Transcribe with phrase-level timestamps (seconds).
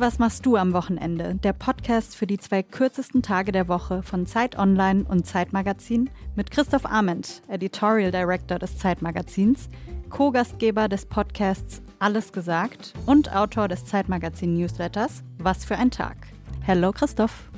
[0.00, 1.34] Was machst du am Wochenende?
[1.42, 6.52] Der Podcast für die zwei kürzesten Tage der Woche von Zeit Online und Zeitmagazin mit
[6.52, 9.68] Christoph Arment, Editorial Director des Zeitmagazins,
[10.08, 16.28] Co-Gastgeber des Podcasts Alles gesagt und Autor des Zeitmagazin Newsletters Was für ein Tag.
[16.64, 17.50] Hallo Christoph.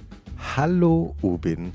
[0.57, 1.73] Hallo Ubin,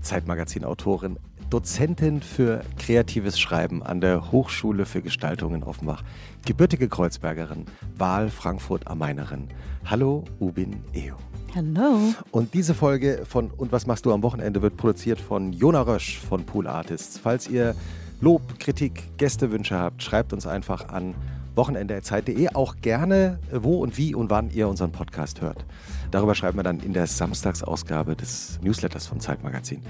[0.00, 1.18] Zeitmagazin-Autorin,
[1.50, 6.02] Dozentin für kreatives Schreiben an der Hochschule für Gestaltung in Offenbach,
[6.44, 9.48] gebürtige Kreuzbergerin, Wahl Frankfurt am Mainerin.
[9.84, 11.16] Hallo Ubin Eo.
[11.54, 12.14] Hallo.
[12.32, 16.18] Und diese Folge von Und was machst du am Wochenende wird produziert von Jona Rösch
[16.18, 17.18] von Pool Artists.
[17.18, 17.76] Falls ihr
[18.20, 21.14] Lob, Kritik, Gästewünsche habt, schreibt uns einfach an
[21.54, 25.64] wochenende.zeit.de auch gerne, wo und wie und wann ihr unseren Podcast hört.
[26.10, 29.82] Darüber schreiben wir dann in der Samstagsausgabe des Newsletters vom Zeitmagazin.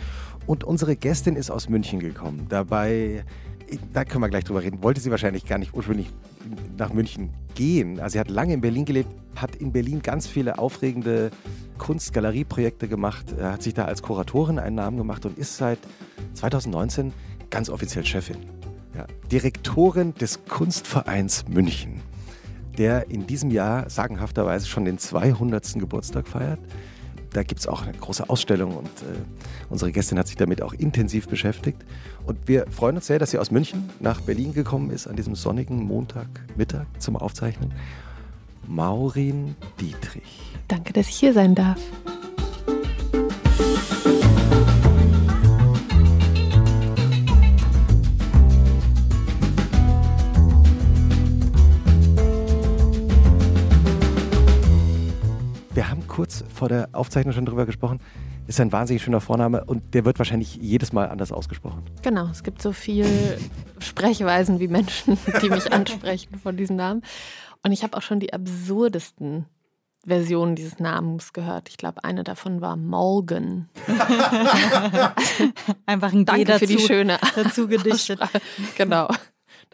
[0.47, 2.47] Und unsere Gästin ist aus München gekommen.
[2.48, 3.25] Dabei,
[3.92, 6.11] da können wir gleich drüber reden, wollte sie wahrscheinlich gar nicht ursprünglich
[6.78, 8.00] nach München gehen.
[8.00, 11.31] Also sie hat lange in Berlin gelebt, hat in Berlin ganz viele aufregende
[11.78, 15.78] Kunstgalerieprojekte gemacht, hat sich da als Kuratorin einen Namen gemacht und ist seit
[16.34, 17.12] 2019
[17.50, 18.37] ganz offiziell Chefin.
[18.94, 22.00] Ja, Direktorin des Kunstvereins München,
[22.78, 25.74] der in diesem Jahr sagenhafterweise schon den 200.
[25.74, 26.60] Geburtstag feiert.
[27.30, 29.16] Da gibt es auch eine große Ausstellung und äh,
[29.69, 31.84] unsere Gästin hat sich damit auch intensiv beschäftigt.
[32.24, 35.34] Und wir freuen uns sehr, dass sie aus München nach Berlin gekommen ist an diesem
[35.34, 37.72] sonnigen Montagmittag zum Aufzeichnen.
[38.66, 40.42] Maurin Dietrich.
[40.69, 41.78] Danke, dass ich hier sein darf.
[56.57, 58.01] Vor der Aufzeichnung schon drüber gesprochen.
[58.47, 61.83] Ist ein wahnsinnig schöner Vorname und der wird wahrscheinlich jedes Mal anders ausgesprochen.
[62.03, 63.07] Genau, es gibt so viele
[63.79, 67.03] Sprechweisen wie Menschen, die mich ansprechen von diesem Namen.
[67.62, 69.47] Und ich habe auch schon die absurdesten
[70.06, 71.69] Versionen dieses Namens gehört.
[71.69, 73.69] Ich glaube, eine davon war Morgan.
[75.87, 78.21] Einfach ein Danke dazu, für die schöne dazu gedichtet.
[78.77, 79.09] genau.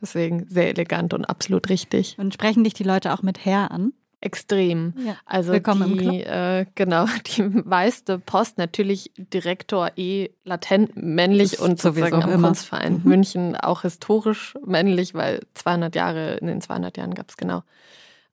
[0.01, 2.17] Deswegen sehr elegant und absolut richtig.
[2.19, 3.93] Und sprechen dich die Leute auch mit Herr an?
[4.23, 4.95] Extrem.
[5.05, 5.17] Ja.
[5.27, 7.07] Also Willkommen die, äh, genau,
[7.37, 12.47] die meiste Post natürlich Direktor eh latent männlich und sozusagen am immer.
[12.49, 13.09] Kunstverein Mhm.
[13.09, 17.65] München auch historisch männlich, weil 200 Jahre, in den 200 Jahren gab es genau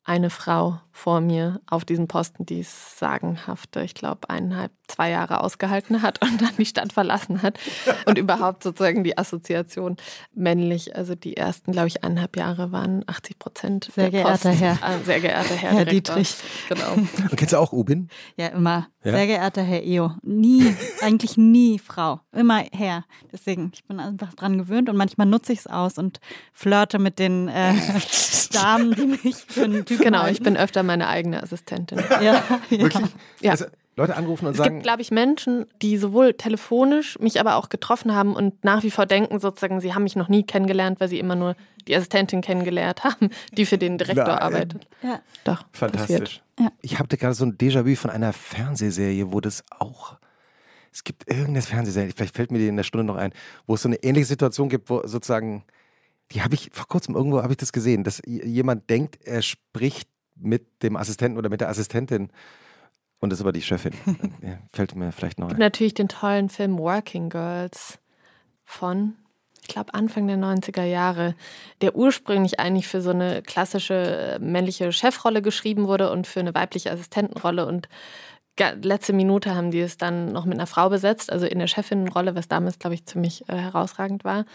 [0.03, 5.41] eine Frau vor mir auf diesem Posten, die es sagenhafte, ich glaube, eineinhalb, zwei Jahre
[5.41, 7.57] ausgehalten hat und dann die Stadt verlassen hat.
[8.05, 9.95] Und überhaupt sozusagen die Assoziation
[10.33, 10.97] männlich.
[10.97, 13.89] Also die ersten, glaube ich, eineinhalb Jahre waren 80 Prozent.
[13.95, 14.51] Sehr der geehrter Posten.
[14.51, 14.73] Herr.
[14.73, 16.15] Äh, sehr geehrter Herr, Herr Direktor.
[16.15, 16.35] Dietrich.
[16.67, 16.93] Genau.
[16.93, 18.09] Und kennst du auch Ubin?
[18.35, 18.87] Ja, immer.
[19.03, 19.13] Ja?
[19.13, 20.11] Sehr geehrter Herr Eo.
[20.23, 22.19] Nie, eigentlich nie Frau.
[22.33, 23.05] Immer Herr.
[23.31, 26.19] Deswegen, ich bin einfach dran gewöhnt und manchmal nutze ich es aus und
[26.51, 27.73] flirte mit den äh,
[28.51, 30.43] Damen, die mich für einen Typen Genau, ich halten.
[30.43, 31.99] bin öfter meine eigene Assistentin.
[32.09, 32.43] Ja, ja.
[32.69, 33.05] Wirklich?
[33.41, 33.51] Ja.
[33.51, 37.55] Also Leute anrufen und Es sagen, gibt, glaube ich, Menschen, die sowohl telefonisch mich aber
[37.57, 40.99] auch getroffen haben und nach wie vor denken, sozusagen, sie haben mich noch nie kennengelernt,
[40.99, 41.55] weil sie immer nur
[41.87, 44.39] die Assistentin kennengelernt haben, die für den Direktor Nein.
[44.39, 44.87] arbeitet.
[45.03, 45.19] ja.
[45.43, 45.65] Doch.
[45.73, 46.41] Fantastisch.
[46.59, 46.71] Ja.
[46.81, 50.17] Ich hatte gerade so ein Déjà-vu von einer Fernsehserie, wo das auch.
[50.91, 53.31] Es gibt irgendeine Fernsehserie, vielleicht fällt mir die in der Stunde noch ein,
[53.67, 55.63] wo es so eine ähnliche Situation gibt, wo sozusagen,
[56.31, 60.09] die habe ich vor kurzem irgendwo habe ich das gesehen, dass jemand denkt, er spricht
[60.39, 62.31] mit dem Assistenten oder mit der Assistentin
[63.19, 63.93] und das ist aber die Chefin.
[64.73, 65.57] fällt mir vielleicht noch ein.
[65.57, 67.99] natürlich den tollen Film Working Girls
[68.63, 69.15] von,
[69.61, 71.35] ich glaube, Anfang der 90er Jahre,
[71.81, 76.55] der ursprünglich eigentlich für so eine klassische äh, männliche Chefrolle geschrieben wurde und für eine
[76.55, 77.89] weibliche Assistentenrolle und
[78.81, 82.35] letzte Minute haben die es dann noch mit einer Frau besetzt, also in der Chefinnenrolle,
[82.35, 84.45] was damals, glaube ich, ziemlich äh, herausragend war.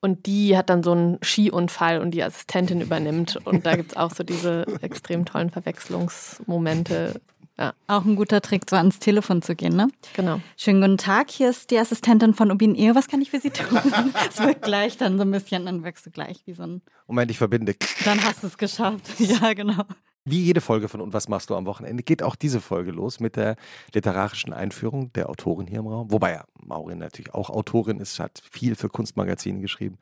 [0.00, 3.36] Und die hat dann so einen Skiunfall und die Assistentin übernimmt.
[3.44, 7.20] Und da gibt es auch so diese extrem tollen Verwechslungsmomente.
[7.58, 9.88] Ja, Auch ein guter Trick, so ans Telefon zu gehen, ne?
[10.14, 10.40] genau.
[10.56, 12.94] Schönen guten Tag, hier ist die Assistentin von Ubin Eo.
[12.94, 13.76] Was kann ich für Sie tun?
[14.30, 16.82] Es wird gleich dann so ein bisschen, dann wirkst du gleich wie so ein.
[17.08, 17.74] Moment, ich verbinde.
[18.04, 19.02] Dann hast du es geschafft.
[19.18, 19.82] Ja, genau.
[20.30, 23.20] Wie jede Folge von Und was machst du am Wochenende, geht auch diese Folge los
[23.20, 23.56] mit der
[23.94, 26.10] literarischen Einführung der Autorin hier im Raum.
[26.10, 29.98] Wobei ja Maurin natürlich auch Autorin ist, hat viel für Kunstmagazine geschrieben.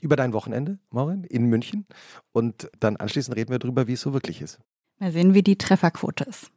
[0.00, 1.86] Über dein Wochenende, Maurin, in München.
[2.32, 4.58] Und dann anschließend reden wir darüber, wie es so wirklich ist.
[4.98, 6.50] Mal sehen, wie die Trefferquote ist.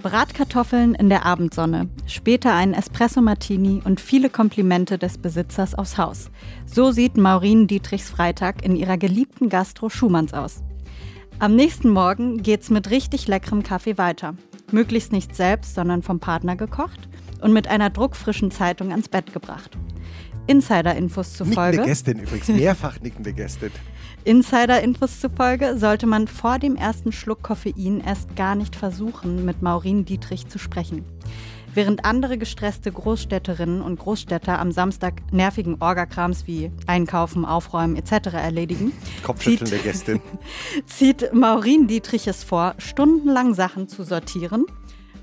[0.00, 6.30] Bratkartoffeln in der Abendsonne, später ein Espresso Martini und viele Komplimente des Besitzers aufs Haus.
[6.66, 10.62] So sieht Maureen Dietrichs Freitag in ihrer geliebten Gastro Schumanns aus.
[11.40, 14.34] Am nächsten Morgen geht's mit richtig leckerem Kaffee weiter.
[14.70, 17.08] Möglichst nicht selbst, sondern vom Partner gekocht
[17.40, 19.76] und mit einer druckfrischen Zeitung ans Bett gebracht.
[20.46, 21.82] Insider-Infos Nickende zufolge.
[21.82, 23.72] Gästin übrigens, mehrfach nickende Gästin.
[24.28, 30.04] Insider-Infos zufolge sollte man vor dem ersten Schluck Koffein erst gar nicht versuchen, mit Maureen
[30.04, 31.06] Dietrich zu sprechen.
[31.72, 38.34] Während andere gestresste Großstädterinnen und Großstädter am Samstag nervigen Orgakrams wie Einkaufen, Aufräumen etc.
[38.34, 38.92] erledigen,
[39.22, 40.20] Kopfschütteln der Gästin.
[40.86, 44.66] zieht Maureen Dietrich es vor, stundenlang Sachen zu sortieren,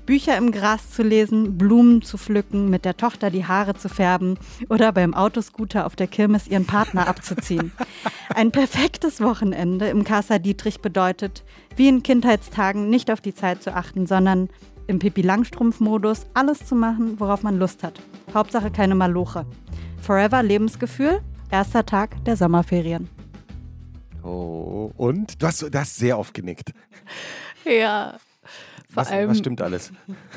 [0.06, 4.38] Bücher im Gras zu lesen, Blumen zu pflücken, mit der Tochter die Haare zu färben
[4.68, 7.72] oder beim Autoscooter auf der Kirmes ihren Partner abzuziehen.
[8.34, 11.44] Ein perfektes Wochenende im Casa Dietrich bedeutet,
[11.74, 14.48] wie in Kindheitstagen nicht auf die Zeit zu achten, sondern
[14.86, 18.00] im Pippi Langstrumpf-Modus alles zu machen, worauf man Lust hat.
[18.32, 19.44] Hauptsache keine Maloche.
[20.00, 21.20] Forever Lebensgefühl,
[21.50, 23.08] erster Tag der Sommerferien.
[24.22, 25.42] Oh, und?
[25.42, 26.72] Du hast, du hast sehr oft genickt.
[27.64, 28.16] Ja.
[28.96, 29.92] Vor Was, allem was stimmt alles?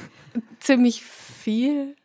[0.59, 1.95] ziemlich viel.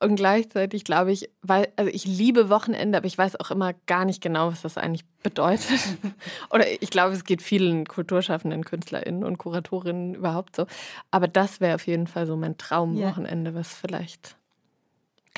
[0.00, 4.04] Und gleichzeitig glaube ich, weil, also ich liebe Wochenende, aber ich weiß auch immer gar
[4.04, 5.80] nicht genau, was das eigentlich bedeutet.
[6.50, 10.66] Oder ich glaube, es geht vielen kulturschaffenden KünstlerInnen und Kuratorinnen überhaupt so.
[11.10, 14.36] Aber das wäre auf jeden Fall so mein Traumwochenende, was vielleicht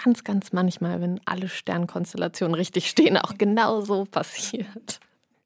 [0.02, 4.98] ganz, ganz manchmal, wenn alle Sternkonstellationen richtig stehen, auch genau so passiert.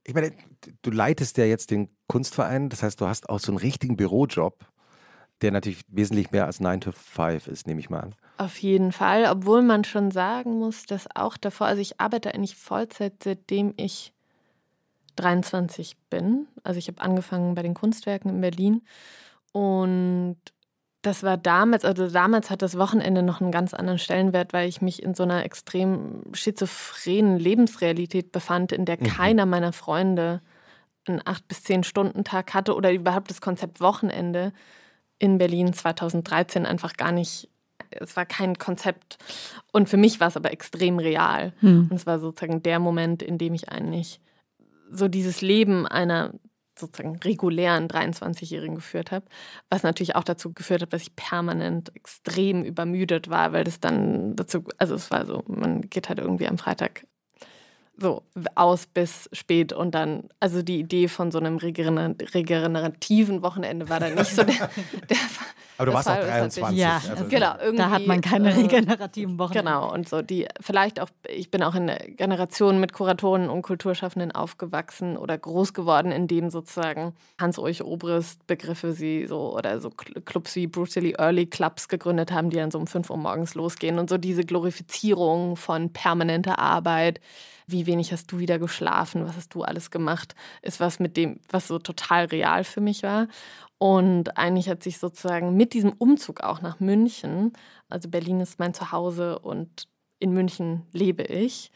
[0.03, 0.33] Ich meine,
[0.81, 4.65] du leitest ja jetzt den Kunstverein, das heißt, du hast auch so einen richtigen Bürojob,
[5.43, 8.15] der natürlich wesentlich mehr als 9 to 5 ist, nehme ich mal an.
[8.39, 12.57] Auf jeden Fall, obwohl man schon sagen muss, dass auch davor, also ich arbeite eigentlich
[12.57, 14.13] Vollzeit, seitdem ich
[15.17, 16.47] 23 bin.
[16.63, 18.83] Also ich habe angefangen bei den Kunstwerken in Berlin
[19.53, 20.37] und
[21.03, 24.83] das war damals, also damals hat das Wochenende noch einen ganz anderen Stellenwert, weil ich
[24.83, 29.05] mich in so einer extrem schizophrenen Lebensrealität befand, in der Mhm.
[29.05, 30.43] keiner meiner Freunde
[31.07, 34.53] einen 8- bis 10-Stunden-Tag hatte oder überhaupt das Konzept Wochenende
[35.21, 37.49] in Berlin 2013 einfach gar nicht,
[37.91, 39.19] es war kein Konzept.
[39.71, 41.53] Und für mich war es aber extrem real.
[41.61, 41.87] Hm.
[41.91, 44.21] Und es war sozusagen der Moment, in dem ich eigentlich
[44.91, 46.33] so dieses Leben einer
[46.77, 49.27] sozusagen regulären 23-Jährigen geführt habe,
[49.69, 54.35] was natürlich auch dazu geführt hat, dass ich permanent extrem übermüdet war, weil das dann
[54.35, 57.07] dazu, also es war so, man geht halt irgendwie am Freitag
[58.01, 58.23] so
[58.55, 64.01] aus bis spät und dann, also die Idee von so einem regener regenerativen Wochenende war
[64.01, 64.55] dann nicht so der,
[65.11, 65.17] der
[65.77, 66.79] Aber du warst auch hat sich- 23.
[66.79, 69.71] Ja, also, genau, irgendwie, Da hat man keine äh, regenerativen Wochenende.
[69.71, 73.63] Genau, und so die, vielleicht auch, ich bin auch in der Generation mit Kuratoren und
[73.63, 79.89] Kulturschaffenden aufgewachsen oder groß geworden, in dem sozusagen Hans-Ulrich Obrist Begriffe sie so oder so
[79.89, 83.17] Cl- Clubs wie Bruce Lee Early Clubs gegründet haben, die dann so um 5 Uhr
[83.19, 87.21] morgens losgehen und so diese Glorifizierung von permanenter Arbeit.
[87.71, 89.25] Wie wenig hast du wieder geschlafen?
[89.27, 90.35] Was hast du alles gemacht?
[90.63, 93.29] Ist was mit dem, was so total real für mich war.
[93.79, 97.53] Und eigentlich hat sich sozusagen mit diesem Umzug auch nach München,
[97.89, 99.89] also Berlin ist mein Zuhause und
[100.19, 101.73] in München lebe ich.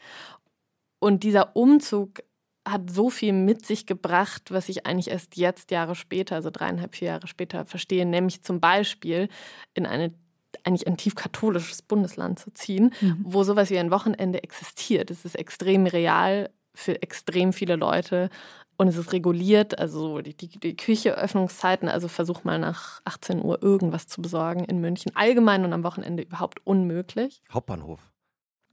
[0.99, 2.21] Und dieser Umzug
[2.67, 6.95] hat so viel mit sich gebracht, was ich eigentlich erst jetzt Jahre später, also dreieinhalb,
[6.95, 9.29] vier Jahre später verstehe, nämlich zum Beispiel
[9.73, 10.13] in eine
[10.63, 13.17] eigentlich ein tief katholisches Bundesland zu ziehen, Mhm.
[13.23, 15.11] wo sowas wie ein Wochenende existiert.
[15.11, 18.29] Es ist extrem real für extrem viele Leute
[18.77, 23.41] und es ist reguliert, also die, die, die Küche, Öffnungszeiten, also versuch mal nach 18
[23.43, 25.11] Uhr irgendwas zu besorgen in München.
[25.15, 27.41] Allgemein und am Wochenende überhaupt unmöglich.
[27.53, 28.01] Hauptbahnhof.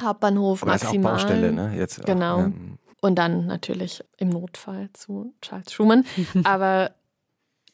[0.03, 1.12] Hauptbahnhof Aber das ist auch maximal.
[1.12, 1.75] Baustelle, ne?
[1.77, 2.39] Jetzt auch, Genau.
[2.41, 6.05] ähm, Und dann natürlich im Notfall zu Charles Schumann.
[6.45, 6.91] Aber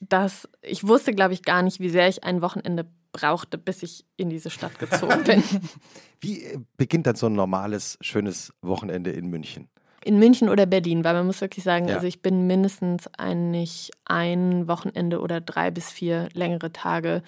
[0.00, 2.87] das, ich wusste, glaube ich, gar nicht, wie sehr ich ein Wochenende
[3.19, 5.43] brauchte, bis ich in diese Stadt gezogen bin.
[6.21, 9.69] Wie äh, beginnt dann so ein normales, schönes Wochenende in München?
[10.05, 11.97] In München oder Berlin, weil man muss wirklich sagen, Ja.
[11.97, 17.23] also ich bin mindestens eigentlich ein Wochenende oder drei bis vier längere Tage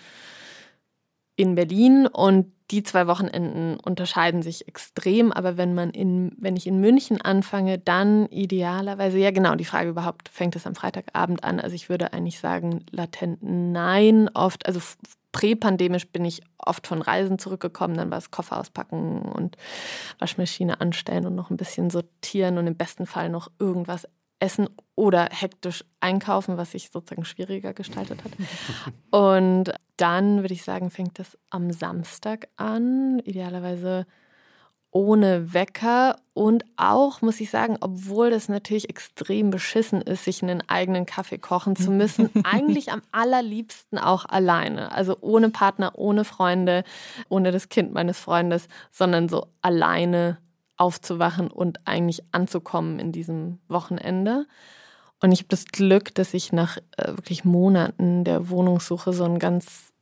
[1.37, 6.67] in Berlin und die zwei Wochenenden unterscheiden sich extrem, aber wenn man in, wenn ich
[6.69, 11.59] in München anfange, dann idealerweise, ja genau, die Frage überhaupt, fängt es am Freitagabend an?
[11.59, 14.81] Also ich würde eigentlich sagen, latent nein, oft, also
[15.33, 19.57] präpandemisch bin ich oft von Reisen zurückgekommen, dann war es Koffer auspacken und
[20.19, 24.07] Waschmaschine anstellen und noch ein bisschen sortieren und im besten Fall noch irgendwas
[24.41, 28.33] essen oder hektisch einkaufen, was sich sozusagen schwieriger gestaltet hat.
[29.11, 34.07] Und dann würde ich sagen, fängt es am Samstag an, idealerweise
[34.93, 40.69] ohne Wecker und auch, muss ich sagen, obwohl das natürlich extrem beschissen ist, sich einen
[40.69, 44.93] eigenen Kaffee kochen zu müssen, eigentlich am allerliebsten auch alleine.
[44.93, 46.85] Also ohne Partner, ohne Freunde,
[47.29, 50.39] ohne das Kind meines Freundes, sondern so alleine
[50.77, 54.47] aufzuwachen und eigentlich anzukommen in diesem Wochenende.
[55.21, 59.39] Und ich habe das Glück, dass ich nach äh, wirklich Monaten der Wohnungssuche so einen
[59.39, 59.93] ganz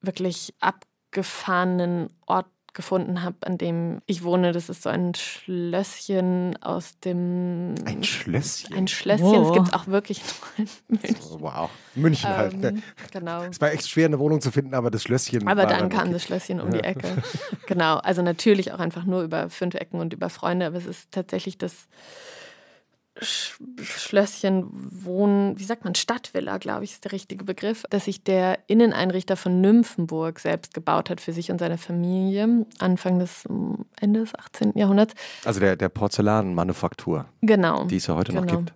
[0.00, 4.52] wirklich abgefahrenen Ort gefunden habe, an dem ich wohne.
[4.52, 7.74] Das ist so ein Schlösschen aus dem.
[7.84, 8.74] Ein Schlösschen?
[8.74, 9.26] Ein Schlösschen.
[9.26, 9.48] Wow.
[9.48, 11.40] Es gibt es auch wirklich nur in München.
[11.40, 11.70] Wow.
[11.94, 12.54] München halt.
[12.54, 12.82] Ähm, ne?
[13.12, 13.42] Genau.
[13.44, 15.46] Es war echt schwer, eine Wohnung zu finden, aber das Schlösschen.
[15.48, 16.12] Aber dann, dann kam okay.
[16.12, 16.78] das Schlösschen um ja.
[16.78, 17.22] die Ecke.
[17.66, 17.96] genau.
[17.98, 21.58] Also natürlich auch einfach nur über fünf Ecken und über Freunde, aber es ist tatsächlich
[21.58, 21.88] das
[23.20, 28.58] Schlösschen wohnen, wie sagt man, Stadtvilla, glaube ich, ist der richtige Begriff, dass sich der
[28.66, 33.44] Inneneinrichter von Nymphenburg selbst gebaut hat für sich und seine Familie, Anfang des,
[34.00, 34.72] Ende des 18.
[34.76, 35.14] Jahrhunderts.
[35.44, 37.26] Also der, der Porzellanmanufaktur.
[37.42, 37.84] Genau.
[37.84, 38.44] Die es ja heute genau.
[38.44, 38.74] noch gibt.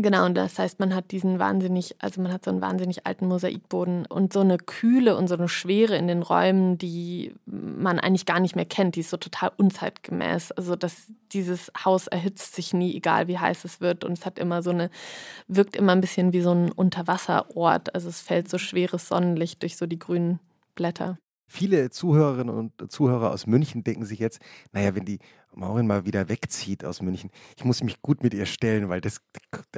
[0.00, 3.26] Genau, und das heißt, man hat diesen wahnsinnig, also man hat so einen wahnsinnig alten
[3.26, 8.24] Mosaikboden und so eine Kühle und so eine Schwere in den Räumen, die man eigentlich
[8.24, 8.94] gar nicht mehr kennt.
[8.94, 10.52] Die ist so total unzeitgemäß.
[10.52, 14.04] Also dass dieses Haus erhitzt sich nie, egal wie heiß es wird.
[14.04, 14.88] Und es hat immer so eine,
[15.48, 17.92] wirkt immer ein bisschen wie so ein Unterwasserort.
[17.96, 20.38] Also es fällt so schweres Sonnenlicht durch so die grünen
[20.76, 21.18] Blätter.
[21.48, 24.38] Viele Zuhörerinnen und Zuhörer aus München denken sich jetzt,
[24.72, 25.18] naja, wenn die
[25.54, 29.20] Maurin mal wieder wegzieht aus München, ich muss mich gut mit ihr stellen, weil das,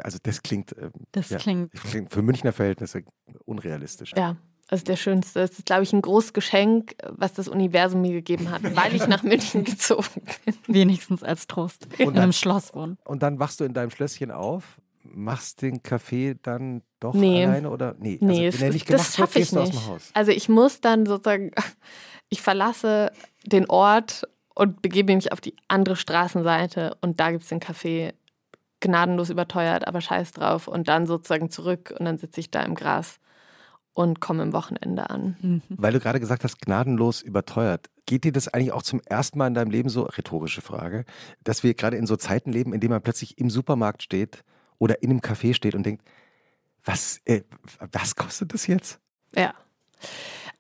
[0.03, 3.05] also das klingt, ähm, das ja, klingt, klingt für Münchner Verhältnisse
[3.47, 4.13] unrealistisch.
[4.17, 4.37] Ja,
[4.69, 5.41] also der schönste.
[5.41, 9.07] Das ist, glaube ich, ein großes Geschenk, was das Universum mir gegeben hat, weil ich
[9.07, 10.55] nach München gezogen bin.
[10.67, 12.99] Wenigstens als Trost und in einem Schloss wohnen.
[13.05, 14.81] Und dann wachst du in deinem Schlösschen auf,
[15.13, 17.45] machst den Kaffee dann doch nee.
[17.45, 19.79] alleine oder nee, nee also, wenn er nicht gemacht das schaffe ich nicht.
[20.15, 21.53] Also ich muss dann sozusagen,
[22.29, 23.13] ich verlasse
[23.45, 28.15] den Ort und begebe mich auf die andere Straßenseite und da gibt es den Kaffee
[28.81, 32.75] gnadenlos überteuert, aber scheiß drauf und dann sozusagen zurück und dann sitze ich da im
[32.75, 33.19] Gras
[33.93, 35.37] und komme im Wochenende an.
[35.41, 35.63] Mhm.
[35.69, 37.89] Weil du gerade gesagt hast, gnadenlos überteuert.
[38.07, 41.05] Geht dir das eigentlich auch zum ersten Mal in deinem Leben so, rhetorische Frage,
[41.45, 44.43] dass wir gerade in so Zeiten leben, in denen man plötzlich im Supermarkt steht
[44.81, 46.03] oder in einem Café steht und denkt,
[46.85, 47.43] was, äh,
[47.93, 48.99] was kostet das jetzt?
[49.37, 49.55] Ja.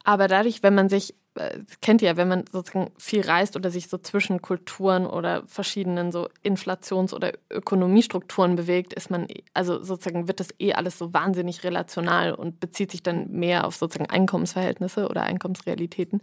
[0.04, 3.70] Aber dadurch, wenn man sich, äh, kennt ihr ja, wenn man sozusagen viel reist oder
[3.70, 10.28] sich so zwischen Kulturen oder verschiedenen so Inflations- oder Ökonomiestrukturen bewegt, ist man, also sozusagen
[10.28, 15.08] wird das eh alles so wahnsinnig relational und bezieht sich dann mehr auf sozusagen Einkommensverhältnisse
[15.08, 16.20] oder Einkommensrealitäten.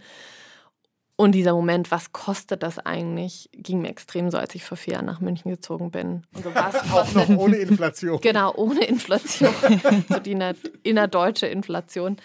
[1.20, 4.94] Und dieser Moment, was kostet das eigentlich, ging mir extrem so, als ich vor vier
[4.94, 6.24] Jahren nach München gezogen bin.
[6.36, 8.22] Und so, was Auch noch ohne Inflation.
[8.22, 9.54] Genau, ohne Inflation.
[10.10, 10.38] so die
[10.84, 12.18] innerdeutsche Inflation.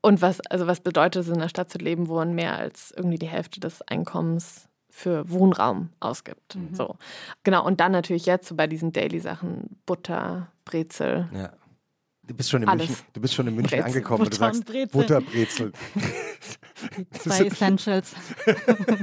[0.00, 2.92] Und was, also was bedeutet es, in einer Stadt zu leben, wo man mehr als
[2.96, 6.56] irgendwie die Hälfte des Einkommens für Wohnraum ausgibt.
[6.56, 6.74] Mhm.
[6.74, 6.96] So.
[7.44, 11.28] Genau, und dann natürlich jetzt so bei diesen Daily-Sachen, Butter, Brezel.
[11.34, 11.52] Ja.
[12.28, 12.88] Du bist schon in Alles.
[12.88, 13.86] München, du bist schon in München Brezel.
[13.86, 14.88] angekommen Butter und du sagst Brezel.
[14.88, 15.72] Butterbrezel.
[17.18, 18.14] Zwei Essentials.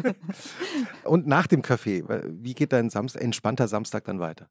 [1.04, 4.48] und nach dem Kaffee, wie geht dein Samstag, entspannter Samstag dann weiter?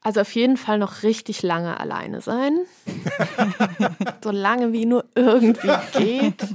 [0.00, 2.60] Also auf jeden Fall noch richtig lange alleine sein.
[4.22, 6.54] so lange wie nur irgendwie geht.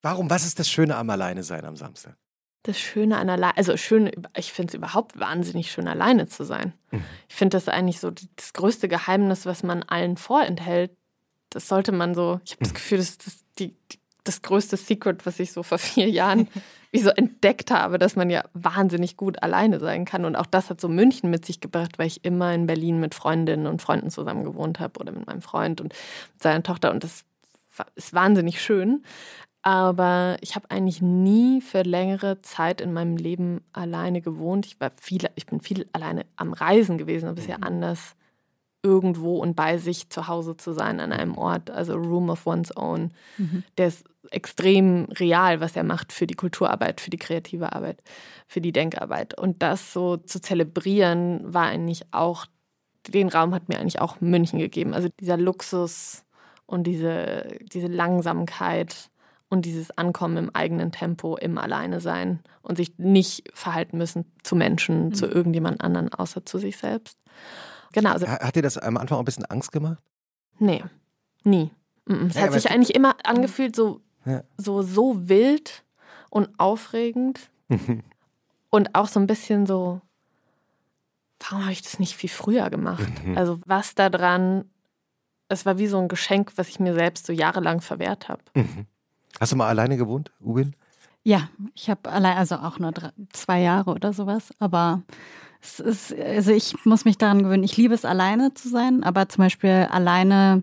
[0.00, 0.30] Warum?
[0.30, 2.16] Was ist das Schöne am Alleine sein am Samstag?
[2.64, 6.72] Das Schöne an alleine, also schön, ich finde es überhaupt wahnsinnig schön, alleine zu sein.
[6.90, 7.04] Mhm.
[7.28, 10.90] Ich finde das eigentlich so das größte Geheimnis, was man allen vorenthält.
[11.50, 12.74] Das sollte man so, ich habe das mhm.
[12.74, 16.48] Gefühl, das ist die, die, das größte Secret, was ich so vor vier Jahren
[16.90, 20.24] wie so entdeckt habe, dass man ja wahnsinnig gut alleine sein kann.
[20.24, 23.14] Und auch das hat so München mit sich gebracht, weil ich immer in Berlin mit
[23.14, 25.94] Freundinnen und Freunden zusammen gewohnt habe oder mit meinem Freund und
[26.40, 26.92] seiner Tochter.
[26.92, 27.24] Und das
[27.94, 29.04] ist wahnsinnig schön.
[29.66, 34.66] Aber ich habe eigentlich nie für längere Zeit in meinem Leben alleine gewohnt.
[34.66, 37.64] Ich war viel, ich bin viel alleine am Reisen gewesen, aber es ist ja mhm.
[37.64, 38.14] anders,
[38.82, 42.76] irgendwo und bei sich zu Hause zu sein an einem Ort, also Room of One's
[42.76, 43.12] Own.
[43.38, 43.64] Mhm.
[43.78, 48.02] Der ist extrem real, was er macht für die Kulturarbeit, für die kreative Arbeit,
[48.46, 49.38] für die Denkarbeit.
[49.38, 52.44] Und das so zu zelebrieren, war eigentlich auch,
[53.08, 54.92] den Raum hat mir eigentlich auch München gegeben.
[54.92, 56.26] Also dieser Luxus
[56.66, 59.10] und diese, diese Langsamkeit
[59.54, 64.56] und dieses Ankommen im eigenen Tempo, im Alleine sein und sich nicht verhalten müssen zu
[64.56, 65.14] Menschen, mhm.
[65.14, 67.16] zu irgendjemand anderen, außer zu sich selbst.
[67.92, 68.10] Genau.
[68.10, 70.02] Also, Hat dir das am Anfang auch ein bisschen Angst gemacht?
[70.58, 70.82] Nee,
[71.44, 71.70] nie.
[72.06, 74.42] Es ja, hat sich eigentlich immer angefühlt so, ja.
[74.56, 75.84] so, so wild
[76.30, 77.48] und aufregend
[78.70, 80.00] und auch so ein bisschen so,
[81.38, 83.24] warum habe ich das nicht viel früher gemacht?
[83.24, 83.38] Mhm.
[83.38, 84.64] Also was da dran,
[85.48, 88.42] es war wie so ein Geschenk, was ich mir selbst so jahrelang verwehrt habe.
[89.40, 90.74] Hast du mal alleine gewohnt, Ubin?
[91.22, 95.02] Ja, ich habe allein, also auch nur drei, zwei Jahre oder sowas, aber
[95.62, 99.28] es ist, also ich muss mich daran gewöhnen, ich liebe es alleine zu sein, aber
[99.30, 100.62] zum Beispiel alleine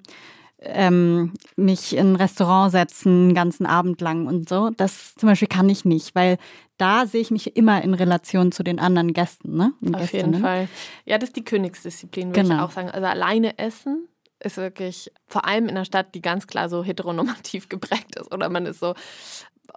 [0.60, 5.48] ähm, mich in ein Restaurant setzen, einen ganzen Abend lang und so, das zum Beispiel
[5.48, 6.38] kann ich nicht, weil
[6.78, 9.56] da sehe ich mich immer in Relation zu den anderen Gästen.
[9.56, 9.74] Ne?
[9.94, 10.68] Auf jeden Fall.
[11.06, 12.56] Ja, das ist die Königsdisziplin, würde genau.
[12.56, 12.90] ich auch sagen.
[12.90, 14.08] Also alleine essen
[14.44, 18.34] ist wirklich, vor allem in einer Stadt, die ganz klar so heteronormativ geprägt ist.
[18.34, 18.96] Oder man ist so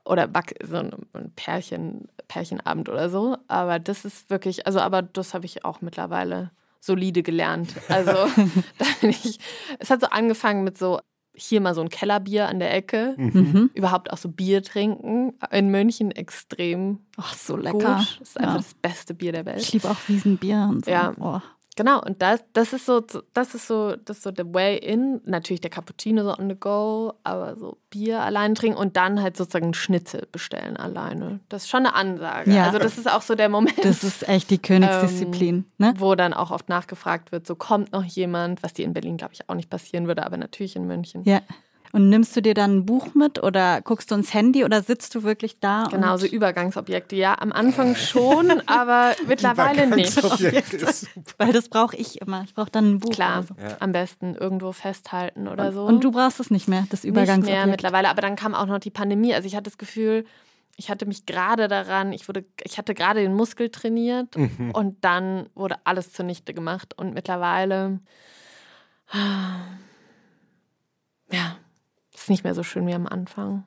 [0.05, 3.37] oder Back, so ein Pärchen, Pärchenabend oder so.
[3.49, 7.75] Aber das ist wirklich, also aber das habe ich auch mittlerweile solide gelernt.
[7.89, 8.13] Also
[8.79, 9.39] da bin ich,
[9.79, 11.01] es hat so angefangen mit so
[11.37, 13.15] hier mal so ein Kellerbier an der Ecke.
[13.17, 13.71] Mhm.
[13.75, 15.33] Überhaupt auch so Bier trinken.
[15.51, 17.01] In München extrem.
[17.17, 17.73] Ach, so lecker.
[17.73, 18.21] Gut.
[18.21, 18.59] Das ist einfach ja.
[18.59, 19.61] das beste Bier der Welt.
[19.61, 20.91] Ich liebe auch Wiesenbier und so.
[20.93, 21.13] Ja.
[21.19, 21.41] Oh.
[21.77, 23.03] Genau, und das, das ist so,
[23.33, 25.21] das ist so, das ist so the way in.
[25.25, 29.37] Natürlich der Cappuccino so on the go, aber so Bier allein trinken und dann halt
[29.37, 31.41] sozusagen Schnitzel bestellen alleine.
[31.49, 32.53] Das ist schon eine Ansage.
[32.53, 32.67] Ja.
[32.67, 33.85] Also das ist auch so der Moment.
[33.85, 35.95] Das ist echt die Königsdisziplin, ähm, ne?
[35.99, 39.35] Wo dann auch oft nachgefragt wird, so kommt noch jemand, was dir in Berlin, glaube
[39.35, 41.25] ich, auch nicht passieren würde, aber natürlich in München.
[41.25, 41.41] Ja.
[41.95, 45.15] Und nimmst du dir dann ein Buch mit oder guckst du ins Handy oder sitzt
[45.15, 45.87] du wirklich da?
[45.93, 47.15] Genau, so Übergangsobjekte.
[47.15, 50.17] Ja, am Anfang schon, aber mittlerweile nicht.
[51.39, 52.43] Weil das brauche ich immer.
[52.43, 53.13] Ich brauche dann ein Buch.
[53.13, 53.55] Klar, so.
[53.63, 53.77] ja.
[53.79, 55.85] am besten irgendwo festhalten oder so.
[55.85, 57.47] Und du brauchst es nicht mehr, das Übergangsobjekt?
[57.47, 59.33] Nicht mehr mittlerweile, aber dann kam auch noch die Pandemie.
[59.33, 60.25] Also ich hatte das Gefühl,
[60.77, 64.73] ich hatte mich gerade daran, ich wurde, ich hatte gerade den Muskel trainiert mhm.
[64.73, 66.93] und dann wurde alles zunichte gemacht.
[66.99, 68.01] Und mittlerweile,
[71.31, 71.57] ja,
[72.25, 73.65] ist nicht mehr so schön wie am Anfang.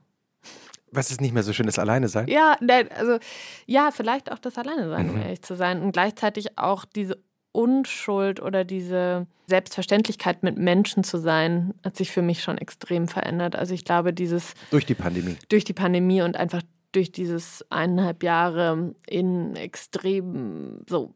[0.92, 2.28] Was ist nicht mehr so schön, das Alleine sein?
[2.28, 2.58] Ja,
[2.98, 3.20] also
[3.66, 5.14] ja, vielleicht auch das Alleine sein, mhm.
[5.14, 5.82] um ehrlich zu sein.
[5.82, 7.22] Und gleichzeitig auch diese
[7.52, 13.56] Unschuld oder diese Selbstverständlichkeit mit Menschen zu sein, hat sich für mich schon extrem verändert.
[13.56, 15.36] Also ich glaube, dieses durch die Pandemie.
[15.50, 16.62] Durch die Pandemie und einfach
[16.94, 21.14] durch dieses eineinhalb Jahre in extrem so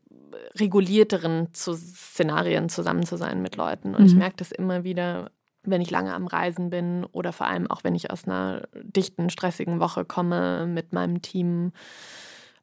[0.60, 3.96] regulierteren Szenarien zusammen zu sein mit Leuten.
[3.96, 4.08] Und mhm.
[4.08, 5.32] ich merke das immer wieder
[5.64, 9.30] wenn ich lange am Reisen bin oder vor allem auch wenn ich aus einer dichten,
[9.30, 11.72] stressigen Woche komme mit meinem Team.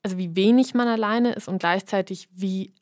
[0.03, 2.75] Also wie wenig man alleine ist und gleichzeitig wie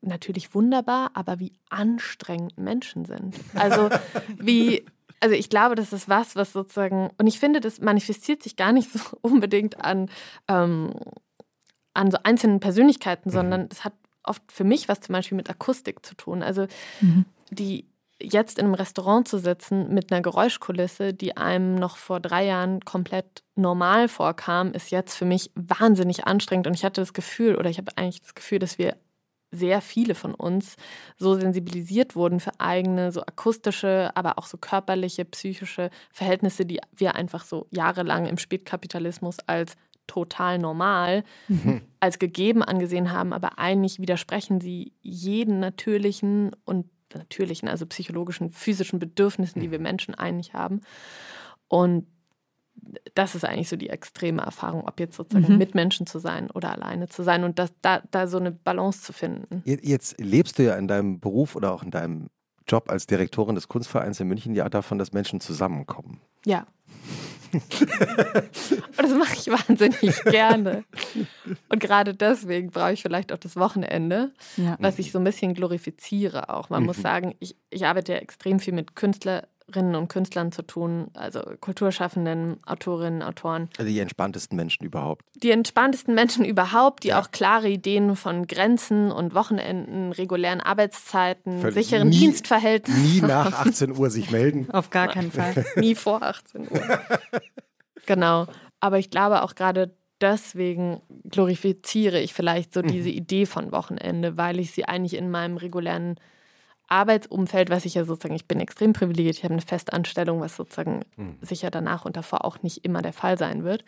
[0.00, 3.36] natürlich wunderbar, aber wie anstrengend Menschen sind.
[3.54, 3.88] Also
[4.38, 4.84] wie,
[5.20, 8.72] also ich glaube, das ist was, was sozusagen, und ich finde, das manifestiert sich gar
[8.72, 10.10] nicht so unbedingt an,
[10.48, 10.92] ähm,
[11.94, 13.34] an so einzelnen Persönlichkeiten, mhm.
[13.34, 16.42] sondern das hat oft für mich was zum Beispiel mit Akustik zu tun.
[16.42, 16.66] Also
[17.00, 17.24] mhm.
[17.50, 17.86] die
[18.22, 22.80] jetzt in einem Restaurant zu sitzen mit einer Geräuschkulisse, die einem noch vor drei Jahren
[22.80, 26.66] komplett normal vorkam, ist jetzt für mich wahnsinnig anstrengend.
[26.66, 28.96] Und ich hatte das Gefühl, oder ich habe eigentlich das Gefühl, dass wir
[29.50, 30.76] sehr viele von uns
[31.16, 37.14] so sensibilisiert wurden für eigene, so akustische, aber auch so körperliche, psychische Verhältnisse, die wir
[37.14, 41.82] einfach so jahrelang im Spätkapitalismus als total normal, mhm.
[42.00, 48.98] als gegeben angesehen haben, aber eigentlich widersprechen sie jeden natürlichen und natürlichen, also psychologischen, physischen
[48.98, 49.84] Bedürfnissen, die wir mhm.
[49.84, 50.80] Menschen eigentlich haben.
[51.68, 52.06] Und
[53.14, 55.58] das ist eigentlich so die extreme Erfahrung, ob jetzt sozusagen mhm.
[55.58, 59.02] mit Menschen zu sein oder alleine zu sein und das, da, da so eine Balance
[59.02, 59.62] zu finden.
[59.64, 62.30] Jetzt lebst du ja in deinem Beruf oder auch in deinem
[62.66, 66.20] Job als Direktorin des Kunstvereins in München ja davon, dass Menschen zusammenkommen.
[66.44, 66.66] Ja.
[67.54, 70.84] Und das mache ich wahnsinnig gerne.
[71.68, 74.76] Und gerade deswegen brauche ich vielleicht auch das Wochenende, ja.
[74.80, 76.70] was ich so ein bisschen glorifiziere auch.
[76.70, 76.86] Man mhm.
[76.86, 81.08] muss sagen, ich, ich arbeite ja extrem viel mit Künstlern Künstlerinnen und Künstlern zu tun,
[81.14, 83.68] also Kulturschaffenden, Autorinnen, Autoren.
[83.78, 85.24] Also die entspanntesten Menschen überhaupt.
[85.36, 87.20] Die entspanntesten Menschen überhaupt, die ja.
[87.20, 93.02] auch klare Ideen von Grenzen und Wochenenden, regulären Arbeitszeiten, Völlig sicheren nie, Dienstverhältnissen.
[93.02, 94.70] Nie nach 18 Uhr sich melden.
[94.70, 95.64] Auf gar keinen Fall.
[95.76, 97.00] nie vor 18 Uhr.
[98.06, 98.46] genau.
[98.80, 101.00] Aber ich glaube auch gerade deswegen
[101.30, 102.88] glorifiziere ich vielleicht so mhm.
[102.88, 106.16] diese Idee von Wochenende, weil ich sie eigentlich in meinem regulären
[106.88, 111.04] Arbeitsumfeld, was ich ja sozusagen, ich bin extrem privilegiert, ich habe eine Festanstellung, was sozusagen
[111.16, 111.38] mhm.
[111.40, 113.84] sicher danach und davor auch nicht immer der Fall sein wird.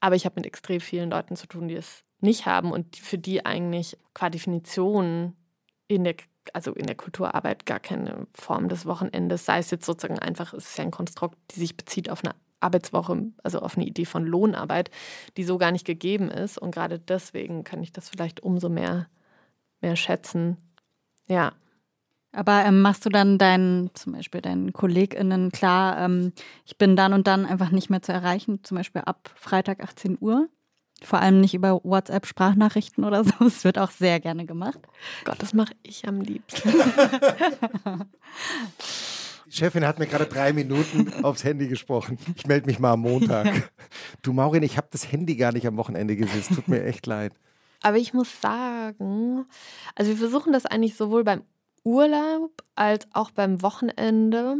[0.00, 3.18] Aber ich habe mit extrem vielen Leuten zu tun, die es nicht haben und für
[3.18, 5.34] die eigentlich qua Definition
[5.88, 6.14] in der,
[6.52, 10.70] also in der Kulturarbeit gar keine Form des Wochenendes, sei es jetzt sozusagen einfach, es
[10.70, 14.24] ist ja ein Konstrukt, die sich bezieht auf eine Arbeitswoche, also auf eine Idee von
[14.24, 14.90] Lohnarbeit,
[15.36, 16.58] die so gar nicht gegeben ist.
[16.58, 19.08] Und gerade deswegen kann ich das vielleicht umso mehr,
[19.80, 20.56] mehr schätzen.
[21.28, 21.52] Ja,
[22.36, 26.32] aber ähm, machst du dann deinen, zum Beispiel deinen KollegInnen klar, ähm,
[26.66, 30.18] ich bin dann und dann einfach nicht mehr zu erreichen, zum Beispiel ab Freitag 18
[30.20, 30.48] Uhr?
[31.02, 33.32] Vor allem nicht über WhatsApp-Sprachnachrichten oder so.
[33.46, 34.78] Es wird auch sehr gerne gemacht.
[35.24, 36.72] Gott, das mache ich am liebsten.
[39.46, 42.18] Die Chefin hat mir gerade drei Minuten aufs Handy gesprochen.
[42.34, 43.70] Ich melde mich mal am Montag.
[44.22, 46.40] Du Maurin, ich habe das Handy gar nicht am Wochenende gesehen.
[46.40, 47.32] Es tut mir echt leid.
[47.82, 49.46] Aber ich muss sagen,
[49.94, 51.42] also wir versuchen das eigentlich sowohl beim
[51.86, 54.56] Urlaub als auch beim Wochenende,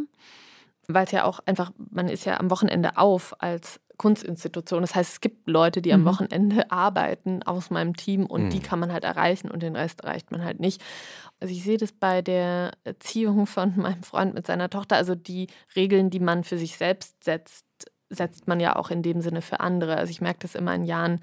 [0.87, 4.83] weil es ja auch einfach, man ist ja am Wochenende auf als Kunstinstitution.
[4.83, 6.07] Das heißt, es gibt Leute, die am mhm.
[6.07, 8.51] Wochenende arbeiten aus meinem Team und mhm.
[8.51, 10.81] die kann man halt erreichen und den Rest erreicht man halt nicht.
[11.41, 15.49] Also ich sehe das bei der Erziehung von meinem Freund mit seiner Tochter, also die
[15.75, 17.67] Regeln, die man für sich selbst setzt,
[18.09, 19.97] setzt man ja auch in dem Sinne für andere.
[19.97, 21.21] Also ich merke das immer in Jahren,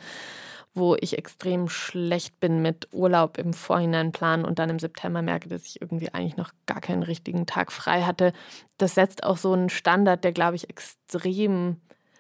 [0.75, 5.47] wo ich extrem schlecht bin mit Urlaub im Vorhinein planen und dann im September merke,
[5.49, 8.33] dass ich irgendwie eigentlich noch gar keinen richtigen Tag frei hatte.
[8.77, 11.77] Das setzt auch so einen Standard, der, glaube ich, extrem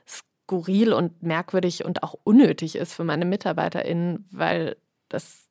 [0.07, 4.75] skurril und merkwürdig und auch unnötig ist für meine MitarbeiterInnen, weil
[5.09, 5.47] das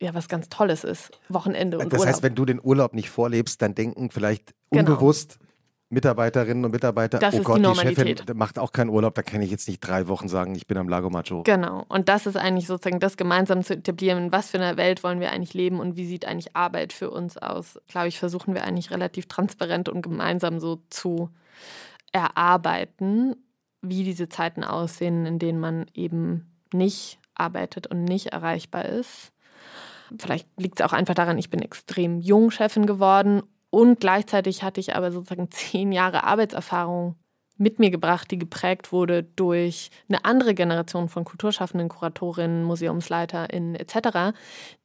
[0.00, 1.10] ja was ganz Tolles ist.
[1.28, 2.14] Wochenende und Das Urlaub.
[2.14, 4.92] heißt, wenn du den Urlaub nicht vorlebst, dann denken vielleicht Genau.
[4.92, 5.38] unbewusst
[5.90, 9.40] Mitarbeiterinnen und Mitarbeiter, Das oh Gott, die die, Chefin macht auch keinen Urlaub, da kann
[9.40, 11.44] ich jetzt nicht drei Wochen sagen, ich bin am Lago Macho.
[11.44, 11.86] Genau.
[11.88, 15.20] Und das ist eigentlich sozusagen das gemeinsam zu etablieren, in was für einer Welt wollen
[15.20, 17.80] wir eigentlich leben und wie sieht eigentlich Arbeit für uns aus.
[17.88, 21.30] Glaube ich, versuchen wir eigentlich relativ transparent und gemeinsam so zu
[22.12, 23.36] erarbeiten,
[23.80, 29.32] wie diese Zeiten aussehen, in denen man eben nicht arbeitet und nicht erreichbar ist.
[30.18, 34.80] Vielleicht liegt es auch einfach daran, ich bin extrem jung Chefin geworden und gleichzeitig hatte
[34.80, 37.16] ich aber sozusagen zehn Jahre Arbeitserfahrung
[37.60, 44.32] mit mir gebracht, die geprägt wurde durch eine andere Generation von Kulturschaffenden, Kuratorinnen, MuseumsleiterInnen etc.,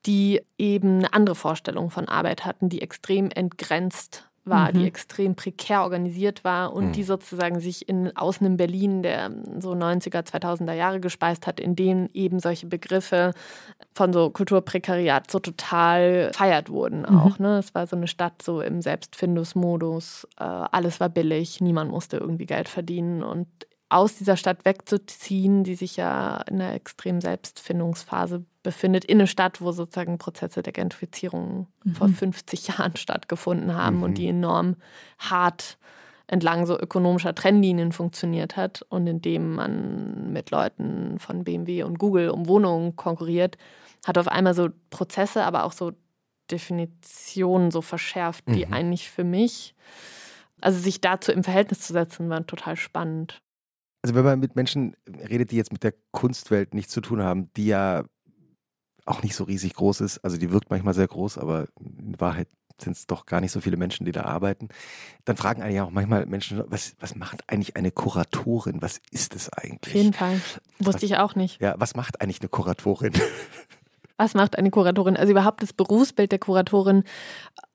[0.08, 4.74] die eben eine andere Vorstellung von Arbeit hatten, die extrem entgrenzt war, Mhm.
[4.74, 6.92] die extrem prekär organisiert war und Mhm.
[6.94, 11.76] die sozusagen sich in außen im Berlin der so 90er, 2000er Jahre gespeist hat, in
[11.76, 13.34] denen eben solche Begriffe
[13.96, 17.20] von so Kulturprekariat so total feiert wurden Mhm.
[17.20, 17.40] auch.
[17.40, 17.58] Ne?
[17.60, 22.46] Es war so eine Stadt so im Selbstfindungsmodus, äh, alles war billig, niemand musste irgendwie
[22.46, 23.48] Geld verdienen und
[23.90, 29.62] aus dieser Stadt wegzuziehen, die sich ja in einer extremen Selbstfindungsphase befindet, in eine Stadt,
[29.62, 34.04] wo sozusagen Prozesse der Gentrifizierung vor 50 Jahren stattgefunden haben Mhm.
[34.04, 34.78] und die enorm
[35.20, 35.78] hart
[36.26, 42.00] entlang so ökonomischer Trennlinien funktioniert hat und in dem man mit Leuten von BMW und
[42.00, 43.58] Google um Wohnungen konkurriert,
[44.06, 45.94] hat auf einmal so Prozesse, aber auch so
[46.52, 48.74] Definitionen so verschärft, die Mhm.
[48.74, 49.76] eigentlich für mich,
[50.62, 53.42] also sich dazu im Verhältnis zu setzen, waren total spannend.
[54.02, 54.96] Also wenn man mit Menschen
[55.30, 58.04] redet, die jetzt mit der Kunstwelt nichts zu tun haben, die ja
[59.06, 62.48] auch nicht so riesig groß ist, also die wirkt manchmal sehr groß, aber in Wahrheit
[62.82, 64.68] sind es doch gar nicht so viele Menschen, die da arbeiten,
[65.26, 68.82] dann fragen ja auch manchmal Menschen, was, was macht eigentlich eine Kuratorin?
[68.82, 69.94] Was ist es Auf eigentlich?
[69.94, 70.40] jeden Fall.
[70.80, 71.62] Was- Wusste ich auch nicht.
[71.62, 73.14] Ja, was macht eigentlich eine Kuratorin?
[74.24, 75.18] Was macht eine Kuratorin?
[75.18, 77.04] Also überhaupt das Berufsbild der Kuratorin,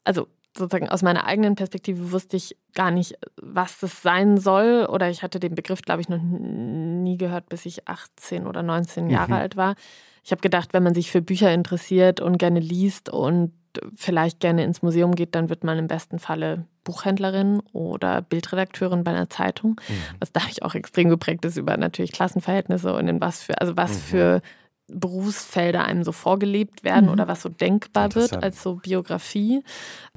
[0.05, 4.87] also sozusagen aus meiner eigenen Perspektive wusste ich gar nicht, was das sein soll.
[4.91, 9.11] Oder ich hatte den Begriff, glaube ich, noch nie gehört, bis ich 18 oder 19
[9.11, 9.39] Jahre Mhm.
[9.39, 9.75] alt war.
[10.25, 13.53] Ich habe gedacht, wenn man sich für Bücher interessiert und gerne liest und
[13.95, 19.11] vielleicht gerne ins Museum geht, dann wird man im besten Falle Buchhändlerin oder Bildredakteurin bei
[19.11, 19.79] einer Zeitung.
[20.19, 23.77] Was da ich auch extrem geprägt ist über natürlich Klassenverhältnisse und in was für, also
[23.77, 24.01] was Mhm.
[24.01, 24.43] für
[24.91, 27.13] Berufsfelder einem so vorgelebt werden Mhm.
[27.13, 29.63] oder was so denkbar wird als so Biografie.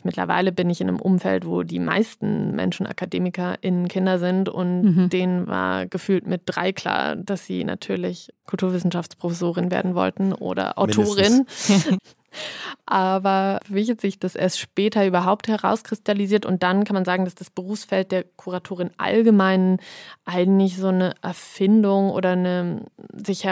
[0.03, 5.09] Mittlerweile bin ich in einem Umfeld, wo die meisten Menschen AkademikerInnen Kinder sind und Mhm.
[5.09, 11.45] denen war gefühlt mit drei klar, dass sie natürlich Kulturwissenschaftsprofessorin werden wollten oder Autorin.
[12.85, 17.49] Aber hat sich das erst später überhaupt herauskristallisiert und dann kann man sagen, dass das
[17.49, 19.77] Berufsfeld der Kuratorin allgemein
[20.25, 23.45] eigentlich so eine Erfindung oder eine sich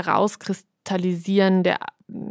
[0.89, 1.77] herauskristallisieren der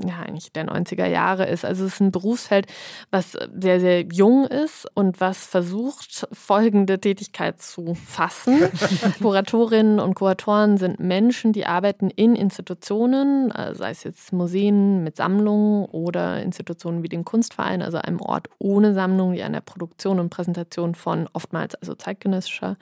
[0.04, 1.64] ja, eigentlich der 90er Jahre ist.
[1.64, 2.66] Also es ist ein Berufsfeld,
[3.12, 8.58] was sehr, sehr jung ist und was versucht, folgende Tätigkeit zu fassen.
[9.22, 15.16] Kuratorinnen und Kuratoren sind Menschen, die arbeiten in Institutionen, äh, sei es jetzt Museen mit
[15.16, 20.18] Sammlungen oder Institutionen wie den Kunstverein, also einem Ort ohne Sammlung, die an der Produktion
[20.18, 22.74] und Präsentation von oftmals also zeitgenössischer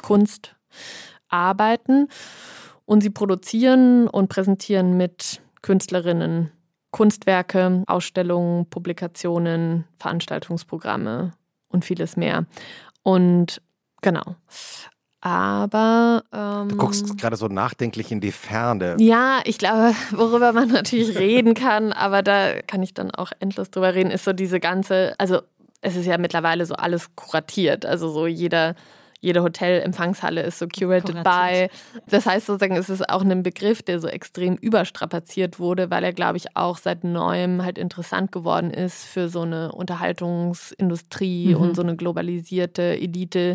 [0.00, 0.54] Kunst
[1.32, 2.08] arbeiten.
[2.84, 6.50] Und sie produzieren und präsentieren mit Künstlerinnen
[6.92, 11.32] Kunstwerke, Ausstellungen, Publikationen, Veranstaltungsprogramme
[11.68, 12.44] und vieles mehr.
[13.02, 13.60] Und
[14.02, 14.36] genau.
[15.22, 18.96] Aber ähm, Du guckst gerade so nachdenklich in die Ferne.
[18.98, 23.70] ja, ich glaube, worüber man natürlich reden kann, aber da kann ich dann auch endlos
[23.70, 25.40] drüber reden, ist so diese ganze, also
[25.80, 28.74] es ist ja mittlerweile so alles kuratiert, also so jeder
[29.22, 31.70] jede Hotelempfangshalle ist so curated Kuratiert.
[31.70, 32.02] by.
[32.10, 36.12] Das heißt sozusagen, es ist auch ein Begriff, der so extrem überstrapaziert wurde, weil er,
[36.12, 41.60] glaube ich, auch seit neuem halt interessant geworden ist für so eine Unterhaltungsindustrie Mhm.
[41.60, 43.54] und so eine globalisierte Elite,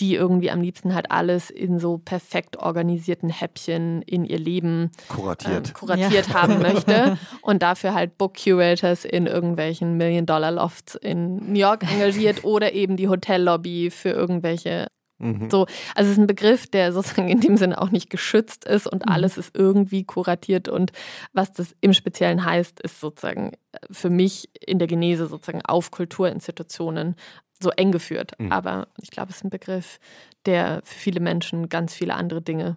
[0.00, 5.68] die irgendwie am liebsten halt alles in so perfekt organisierten Häppchen in ihr Leben Kuratiert.
[5.68, 11.84] ähm, kuratiert haben möchte und dafür halt Book Curators in irgendwelchen Million-Dollar-Lofts in New York
[11.90, 14.88] engagiert oder eben die Hotellobby für irgendwelche.
[15.18, 15.48] Mhm.
[15.50, 18.86] So, also es ist ein Begriff, der sozusagen in dem Sinne auch nicht geschützt ist
[18.86, 19.12] und Mhm.
[19.12, 20.92] alles ist irgendwie kuratiert und
[21.32, 23.52] was das im Speziellen heißt, ist sozusagen
[23.90, 27.16] für mich in der Genese sozusagen auf Kulturinstitutionen
[27.60, 28.32] so eng geführt.
[28.38, 28.52] Mhm.
[28.52, 29.98] Aber ich glaube, es ist ein Begriff,
[30.44, 32.76] der für viele Menschen ganz viele andere Dinge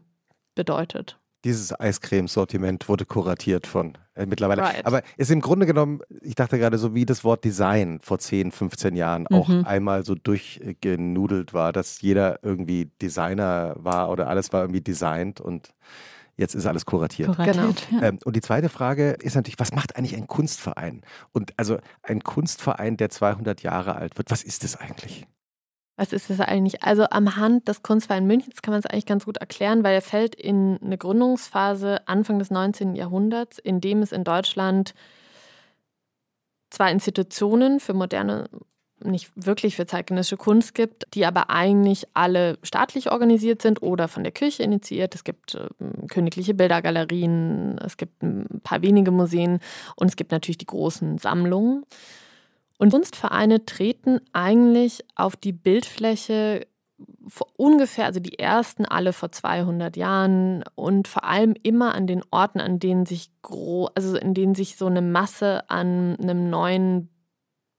[0.55, 1.17] bedeutet.
[1.43, 4.61] Dieses Eiscreme-Sortiment wurde kuratiert von äh, mittlerweile.
[4.61, 4.85] Right.
[4.85, 8.51] Aber ist im Grunde genommen, ich dachte gerade so wie das Wort Design vor 10,
[8.51, 9.35] 15 Jahren mhm.
[9.35, 15.39] auch einmal so durchgenudelt war, dass jeder irgendwie Designer war oder alles war irgendwie designt
[15.39, 15.73] und
[16.39, 17.35] Jetzt ist alles kuratiert.
[17.35, 18.01] kuratiert genau.
[18.01, 21.01] Ähm, und die zweite Frage ist natürlich, was macht eigentlich ein Kunstverein?
[21.33, 25.27] Und also ein Kunstverein, der 200 Jahre alt wird, was ist das eigentlich?
[25.99, 26.81] Was ist das eigentlich?
[26.81, 30.01] Also am Hand des Kunstvereins Münchens kann man es eigentlich ganz gut erklären, weil er
[30.01, 32.95] fällt in eine Gründungsphase Anfang des 19.
[32.95, 34.93] Jahrhunderts, in dem es in Deutschland
[36.69, 38.49] zwei Institutionen für moderne
[39.03, 44.23] nicht wirklich für zeitgenössische Kunst gibt, die aber eigentlich alle staatlich organisiert sind oder von
[44.23, 45.15] der Kirche initiiert.
[45.15, 45.67] Es gibt äh,
[46.07, 49.59] königliche Bildergalerien, es gibt ein paar wenige Museen
[49.97, 51.83] und es gibt natürlich die großen Sammlungen.
[52.79, 56.65] Und Kunstvereine treten eigentlich auf die Bildfläche
[57.57, 62.61] ungefähr, also die ersten alle vor 200 Jahren und vor allem immer an den Orten,
[62.61, 67.09] an denen sich gro also in denen sich so eine Masse an einem neuen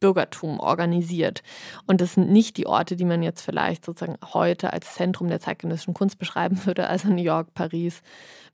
[0.01, 1.43] Bürgertum organisiert.
[1.87, 5.41] Und das sind nicht die Orte, die man jetzt vielleicht sozusagen heute als Zentrum der
[5.41, 8.03] zeitgenössischen Kunst beschreiben würde, also New York, Paris,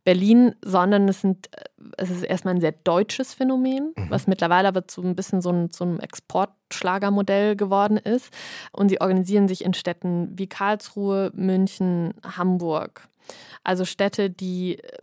[0.06, 1.50] Berlin, sondern es, sind,
[1.96, 4.06] es ist erstmal ein sehr deutsches Phänomen, mhm.
[4.09, 8.32] was mittlerweile aber zu ein bisschen so, ein, so Exportschlagermodell geworden ist.
[8.72, 13.09] Und sie organisieren sich in Städten wie Karlsruhe, München, Hamburg.
[13.64, 14.98] Also Städte, die äh,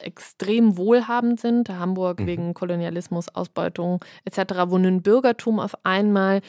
[0.00, 2.26] extrem wohlhabend sind, Hamburg mhm.
[2.26, 6.40] wegen Kolonialismus, Ausbeutung etc., wo ein Bürgertum auf einmal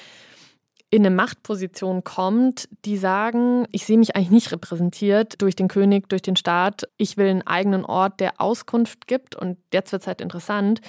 [0.89, 6.07] in eine Machtposition kommt, die sagen, ich sehe mich eigentlich nicht repräsentiert durch den König,
[6.09, 10.07] durch den Staat, ich will einen eigenen Ort, der Auskunft gibt und jetzt wird es
[10.07, 10.81] halt interessant,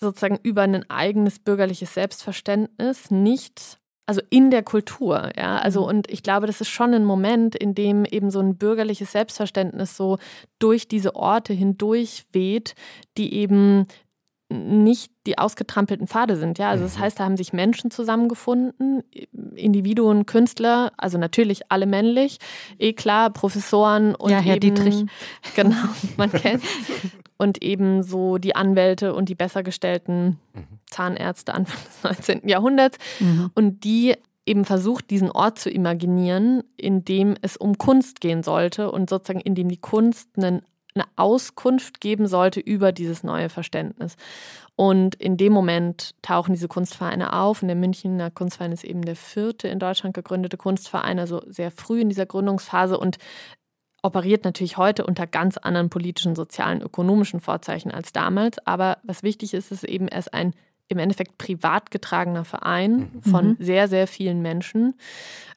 [0.00, 5.58] sozusagen über ein eigenes bürgerliches Selbstverständnis, nicht also in der Kultur, ja.
[5.58, 5.88] Also, mhm.
[5.88, 9.96] und ich glaube, das ist schon ein Moment, in dem eben so ein bürgerliches Selbstverständnis
[9.96, 10.18] so
[10.58, 12.74] durch diese Orte hindurch weht,
[13.16, 13.86] die eben
[14.50, 16.58] nicht die ausgetrampelten Pfade sind.
[16.58, 17.00] Ja, also das mhm.
[17.00, 19.02] heißt, da haben sich Menschen zusammengefunden,
[19.54, 22.38] Individuen, Künstler, also natürlich alle männlich,
[22.78, 25.04] eh klar, Professoren und ja, Herr eben, Dietrich.
[25.56, 25.76] Genau,
[26.16, 26.62] man kennt
[27.36, 30.64] und eben so die Anwälte und die bessergestellten mhm.
[30.86, 32.48] Zahnärzte Anfang des 19.
[32.48, 33.50] Jahrhunderts mhm.
[33.54, 34.14] und die
[34.46, 39.40] eben versucht, diesen Ort zu imaginieren, in dem es um Kunst gehen sollte und sozusagen
[39.40, 40.62] in dem die Kunst einen
[40.94, 44.16] eine Auskunft geben sollte über dieses neue Verständnis.
[44.76, 47.62] Und in dem Moment tauchen diese Kunstvereine auf.
[47.62, 52.00] Und der Münchner Kunstverein ist eben der vierte in Deutschland gegründete Kunstverein, also sehr früh
[52.00, 53.18] in dieser Gründungsphase und
[54.02, 58.64] operiert natürlich heute unter ganz anderen politischen, sozialen, ökonomischen Vorzeichen als damals.
[58.66, 60.54] Aber was wichtig ist, ist eben, er ist ein
[60.88, 63.22] im Endeffekt privat getragener Verein mhm.
[63.22, 63.56] von mhm.
[63.58, 64.94] sehr, sehr vielen Menschen.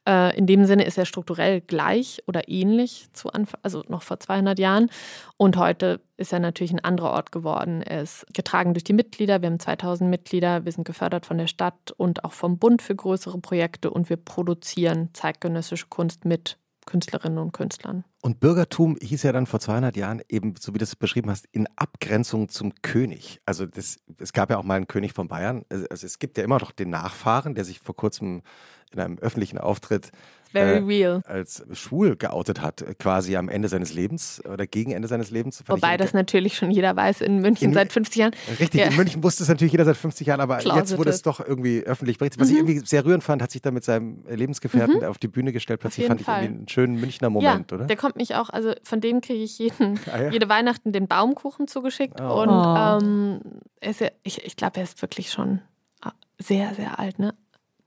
[0.08, 4.18] Äh, in dem Sinne ist er strukturell gleich oder ähnlich zu Anfang, also noch vor
[4.18, 4.90] 200 Jahren.
[5.36, 7.82] Und heute ist er natürlich ein anderer Ort geworden.
[7.82, 9.42] Er ist getragen durch die Mitglieder.
[9.42, 10.64] Wir haben 2000 Mitglieder.
[10.64, 13.90] Wir sind gefördert von der Stadt und auch vom Bund für größere Projekte.
[13.90, 16.56] Und wir produzieren zeitgenössische Kunst mit
[16.88, 18.04] Künstlerinnen und Künstlern.
[18.22, 21.46] Und Bürgertum hieß ja dann vor 200 Jahren eben, so wie du es beschrieben hast,
[21.52, 23.40] in Abgrenzung zum König.
[23.44, 25.64] Also das, es gab ja auch mal einen König von Bayern.
[25.68, 28.42] Also es gibt ja immer noch den Nachfahren, der sich vor kurzem
[28.90, 30.12] in einem öffentlichen Auftritt
[30.52, 31.22] Very äh, real.
[31.26, 35.62] als schwul geoutet hat, quasi am Ende seines Lebens oder gegen Ende seines Lebens.
[35.66, 38.32] Wobei das natürlich schon jeder weiß in München in, seit 50 Jahren.
[38.58, 38.86] Richtig, ja.
[38.86, 40.88] in München wusste es natürlich jeder seit 50 Jahren, aber Closeted.
[40.88, 42.40] jetzt wurde es doch irgendwie öffentlich berichtet.
[42.40, 42.54] Was mhm.
[42.54, 45.04] ich irgendwie sehr rührend fand, hat sich dann mit seinem Lebensgefährten mhm.
[45.04, 45.80] auf die Bühne gestellt.
[45.80, 46.38] Plötzlich fand Fall.
[46.38, 47.86] ich irgendwie einen schönen Münchner Moment, ja, oder?
[47.86, 50.30] Der kommt mich auch, also von dem kriege ich jeden, ah, ja?
[50.30, 52.20] jede Weihnachten den Baumkuchen zugeschickt.
[52.20, 52.42] Oh.
[52.42, 52.98] Und oh.
[53.00, 53.40] ähm,
[53.82, 55.60] ja, ich, ich glaube, er ist wirklich schon
[56.00, 57.34] ah, sehr, sehr alt, ne?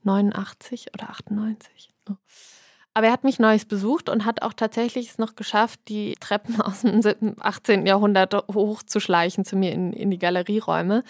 [0.03, 1.91] 89 oder 98.
[2.09, 2.17] Oh.
[2.93, 6.59] Aber er hat mich neulich besucht und hat auch tatsächlich es noch geschafft, die Treppen
[6.61, 7.85] aus dem 18.
[7.85, 11.03] Jahrhundert hochzuschleichen zu mir in, in die Galerieräume.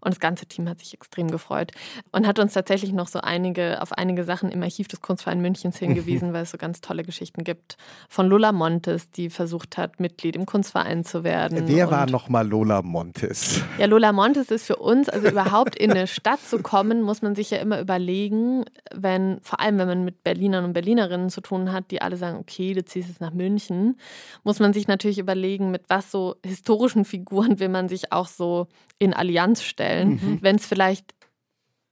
[0.00, 1.72] Und das ganze Team hat sich extrem gefreut
[2.12, 5.78] und hat uns tatsächlich noch so einige, auf einige Sachen im Archiv des Kunstvereins Münchens
[5.78, 7.78] hingewiesen, weil es so ganz tolle Geschichten gibt.
[8.08, 11.66] Von Lola Montes, die versucht hat, Mitglied im Kunstverein zu werden.
[11.66, 13.62] Wer war nochmal Lola Montes?
[13.78, 17.34] Ja, Lola Montes ist für uns, also überhaupt in eine Stadt zu kommen, muss man
[17.34, 21.72] sich ja immer überlegen, wenn, vor allem wenn man mit Berlinern und Berlinerinnen zu tun
[21.72, 23.98] hat, die alle sagen, okay, du ziehst jetzt nach München,
[24.42, 28.68] muss man sich natürlich überlegen, mit was so historischen Figuren will man sich auch so
[28.98, 30.38] in Allianz stellen mhm.
[30.40, 31.14] wenn es vielleicht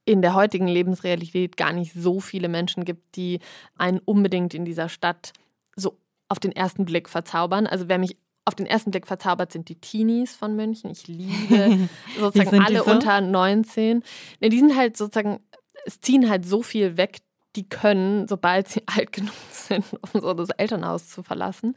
[0.04, 3.38] in der heutigen Lebensrealität gar nicht so viele Menschen gibt, die
[3.76, 5.32] einen unbedingt in dieser Stadt
[5.76, 7.66] so auf den ersten Blick verzaubern.
[7.66, 10.90] Also wer mich auf den ersten Blick verzaubert, sind die Teenies von München.
[10.90, 12.90] Ich liebe sozusagen alle so?
[12.90, 14.02] unter 19.
[14.40, 15.40] Ne, die sind halt sozusagen,
[15.84, 17.18] es ziehen halt so viel weg
[17.56, 21.76] die können, sobald sie alt genug sind, um so das Elternhaus zu verlassen.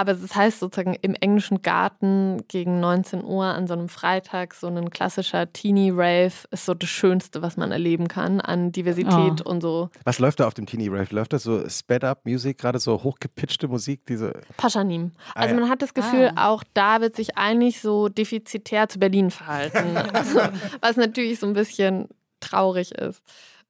[0.00, 4.66] Aber das heißt sozusagen im englischen Garten gegen 19 Uhr an so einem Freitag, so
[4.68, 9.50] ein klassischer Teenie-Rave ist so das Schönste, was man erleben kann an Diversität oh.
[9.50, 9.90] und so.
[10.04, 11.14] Was läuft da auf dem Teenie-Rave?
[11.14, 14.06] Läuft das so Sped-Up-Musik, gerade so hochgepitchte Musik?
[14.06, 15.12] Diese Paschanim.
[15.34, 16.48] Ah, also man hat das Gefühl, ah.
[16.48, 19.98] auch da wird sich eigentlich so defizitär zu Berlin verhalten.
[20.14, 20.40] also,
[20.80, 22.08] was natürlich so ein bisschen
[22.40, 23.22] traurig ist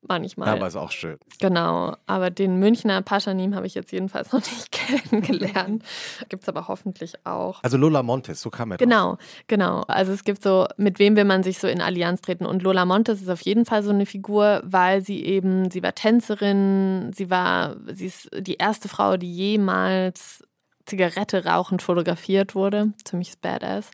[0.07, 0.49] manchmal.
[0.49, 1.19] Aber ist auch schön.
[1.41, 5.83] Genau, aber den Münchner Paschanim habe ich jetzt jedenfalls noch nicht kennengelernt.
[6.29, 7.63] Gibt es aber hoffentlich auch.
[7.63, 9.19] Also Lola Montes, so kam er Genau, drauf.
[9.47, 9.81] genau.
[9.89, 12.47] Also es gibt so, mit wem will man sich so in Allianz treten?
[12.47, 15.95] Und Lola Montes ist auf jeden Fall so eine Figur, weil sie eben, sie war
[15.95, 20.43] Tänzerin, sie war, sie ist die erste Frau, die jemals
[20.87, 22.93] Zigarette rauchend fotografiert wurde.
[23.05, 23.91] Ziemlich badass.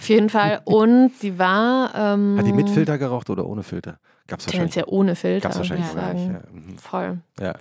[0.00, 0.60] Auf jeden Fall.
[0.64, 1.94] Und sie war.
[1.94, 3.98] Ähm, Hat die mit Filter geraucht oder ohne Filter?
[4.26, 4.74] Gab's wahrscheinlich.
[4.74, 5.48] ja ohne Filter.
[5.48, 5.92] Gab's wahrscheinlich ja.
[5.92, 6.32] sagen.
[6.32, 6.50] Ja.
[6.50, 6.78] Mhm.
[6.78, 7.18] Voll.
[7.40, 7.54] Ja.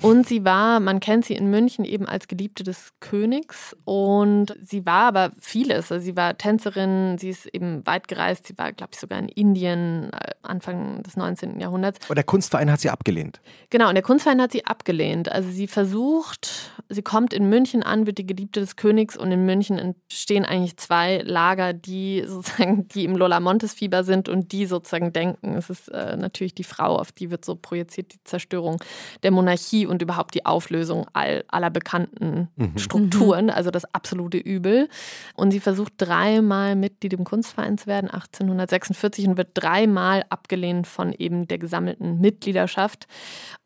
[0.00, 4.86] Und sie war, man kennt sie in München eben als Geliebte des Königs und sie
[4.86, 5.92] war aber vieles.
[5.92, 9.28] Also sie war Tänzerin, sie ist eben weit gereist, sie war, glaube ich, sogar in
[9.28, 11.60] Indien äh, Anfang des 19.
[11.60, 12.08] Jahrhunderts.
[12.08, 13.40] Und der Kunstverein hat sie abgelehnt.
[13.70, 15.30] Genau, und der Kunstverein hat sie abgelehnt.
[15.30, 19.44] Also sie versucht, sie kommt in München an, wird die Geliebte des Königs und in
[19.44, 24.66] München entstehen eigentlich zwei Lager, die sozusagen, die im Lola Montes Fieber sind und die
[24.66, 28.22] sozusagen denken, es ist ist äh, natürlich die Frau, auf die wird so projiziert die
[28.24, 28.82] Zerstörung
[29.22, 29.41] der Monarchie
[29.86, 32.78] und überhaupt die Auflösung all, aller bekannten mhm.
[32.78, 34.88] Strukturen, also das absolute Übel.
[35.34, 41.12] Und sie versucht dreimal Mitglied im Kunstverein zu werden, 1846, und wird dreimal abgelehnt von
[41.12, 43.06] eben der gesammelten Mitgliedschaft.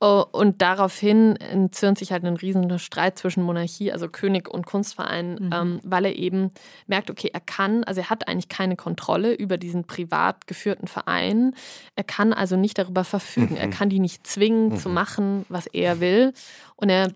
[0.00, 5.34] Oh, und daraufhin entzürnt sich halt ein riesiger Streit zwischen Monarchie, also König und Kunstverein,
[5.34, 5.50] mhm.
[5.52, 6.50] ähm, weil er eben
[6.86, 11.54] merkt, okay, er kann, also er hat eigentlich keine Kontrolle über diesen privat geführten Verein.
[11.94, 13.54] Er kann also nicht darüber verfügen.
[13.54, 13.60] Mhm.
[13.60, 14.76] Er kann die nicht zwingen mhm.
[14.76, 16.32] zu machen, was er will.
[16.76, 17.12] Und er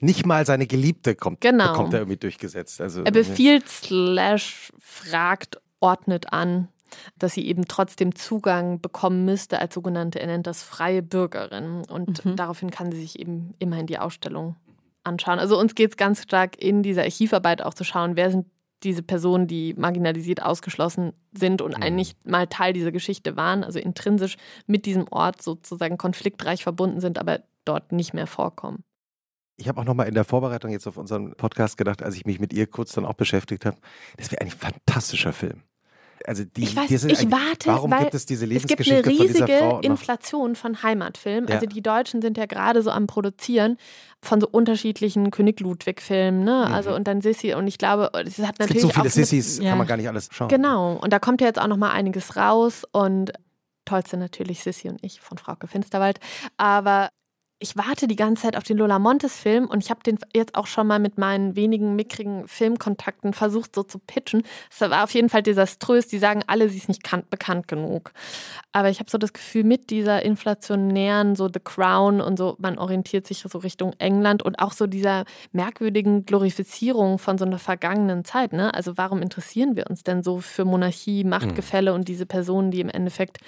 [0.00, 1.68] nicht mal seine Geliebte kommt, genau.
[1.68, 2.80] bekommt er irgendwie durchgesetzt.
[2.80, 6.68] Also, er befiehlt, slash, fragt, ordnet an,
[7.18, 11.82] dass sie eben trotzdem Zugang bekommen müsste als sogenannte, er nennt das freie Bürgerin.
[11.88, 12.36] Und mhm.
[12.36, 14.56] daraufhin kann sie sich eben immerhin die Ausstellung
[15.04, 15.38] anschauen.
[15.38, 18.46] Also uns geht es ganz stark in dieser Archivarbeit auch zu schauen, wer sind
[18.82, 21.82] diese Personen, die marginalisiert ausgeschlossen sind und mhm.
[21.82, 24.36] eigentlich mal Teil dieser Geschichte waren, also intrinsisch
[24.66, 28.84] mit diesem Ort sozusagen konfliktreich verbunden sind, aber dort nicht mehr vorkommen.
[29.58, 32.40] Ich habe auch nochmal in der Vorbereitung jetzt auf unseren Podcast gedacht, als ich mich
[32.40, 33.78] mit ihr kurz dann auch beschäftigt habe,
[34.18, 35.62] das wäre ein fantastischer Film.
[36.26, 39.58] Also die, ich weiß, ich warte, warum gibt es diese Lebensgeschichte es gibt eine riesige
[39.58, 41.48] von Inflation von Heimatfilmen.
[41.48, 41.56] Ja.
[41.56, 43.76] Also die Deutschen sind ja gerade so am Produzieren
[44.22, 46.64] von so unterschiedlichen König Ludwig Filmen, ne?
[46.66, 46.74] Mhm.
[46.74, 49.58] Also und dann Sissi und ich glaube, es hat natürlich es gibt so viele Sissis,
[49.58, 49.70] ja.
[49.70, 50.48] kann man gar nicht alles schauen.
[50.48, 53.32] Genau und da kommt ja jetzt auch noch mal einiges raus und
[53.84, 56.18] tollste natürlich Sissi und ich von Frauke Finsterwald,
[56.56, 57.10] aber
[57.58, 60.54] ich warte die ganze Zeit auf den Lola Montes Film und ich habe den jetzt
[60.54, 64.42] auch schon mal mit meinen wenigen mickrigen Filmkontakten versucht so zu pitchen.
[64.70, 66.06] Es war auf jeden Fall desaströs.
[66.06, 68.12] Die sagen alle, sie ist nicht bekannt genug.
[68.72, 72.76] Aber ich habe so das Gefühl, mit dieser inflationären, so The Crown und so, man
[72.78, 78.26] orientiert sich so Richtung England und auch so dieser merkwürdigen Glorifizierung von so einer vergangenen
[78.26, 78.52] Zeit.
[78.52, 78.74] Ne?
[78.74, 82.00] Also warum interessieren wir uns denn so für Monarchie, Machtgefälle mhm.
[82.00, 83.38] und diese Personen, die im Endeffekt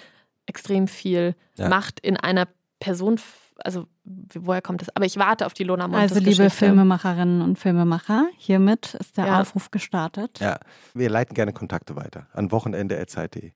[0.47, 1.69] extrem viel ja.
[1.69, 2.49] Macht in einer
[2.81, 3.19] Person
[3.59, 4.89] also woher kommt das?
[4.95, 6.51] Aber ich warte auf die Lona Montes Also liebe Geschichte.
[6.51, 9.41] Filmemacherinnen und Filmemacher, hiermit ist der ja.
[9.41, 10.39] Aufruf gestartet.
[10.41, 10.59] Ja,
[10.95, 13.53] wir leiten gerne Kontakte weiter an wochenende.zeit.de.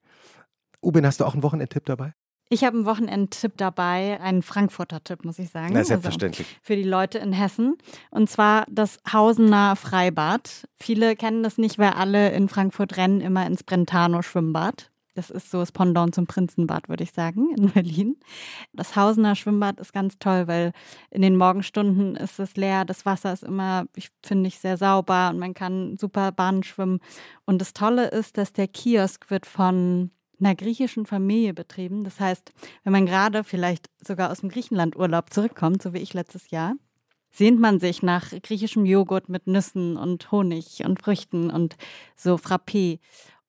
[0.83, 2.15] Ubin, hast du auch einen Wochenendtipp dabei?
[2.53, 5.73] Ich habe einen Wochenendtipp dabei, einen Frankfurter Tipp, muss ich sagen.
[5.73, 6.47] Na, selbstverständlich.
[6.47, 7.79] Also für die Leute in Hessen.
[8.11, 10.69] Und zwar das Hausener Freibad.
[10.79, 14.92] Viele kennen das nicht, weil alle in Frankfurt rennen immer ins Brentano Schwimmbad.
[15.15, 18.17] Das ist so das Pendant zum Prinzenbad, würde ich sagen, in Berlin.
[18.73, 20.73] Das Hausener Schwimmbad ist ganz toll, weil
[21.11, 22.85] in den Morgenstunden ist es leer.
[22.85, 27.01] Das Wasser ist immer, ich finde ich, sehr sauber und man kann super Bahnen schwimmen.
[27.45, 32.05] Und das Tolle ist, dass der Kiosk wird von einer griechischen Familie betrieben.
[32.05, 32.53] Das heißt,
[32.85, 36.75] wenn man gerade vielleicht sogar aus dem Griechenlandurlaub zurückkommt, so wie ich letztes Jahr,
[37.33, 41.77] sehnt man sich nach griechischem Joghurt mit Nüssen und Honig und Früchten und
[42.15, 42.99] so Frappé.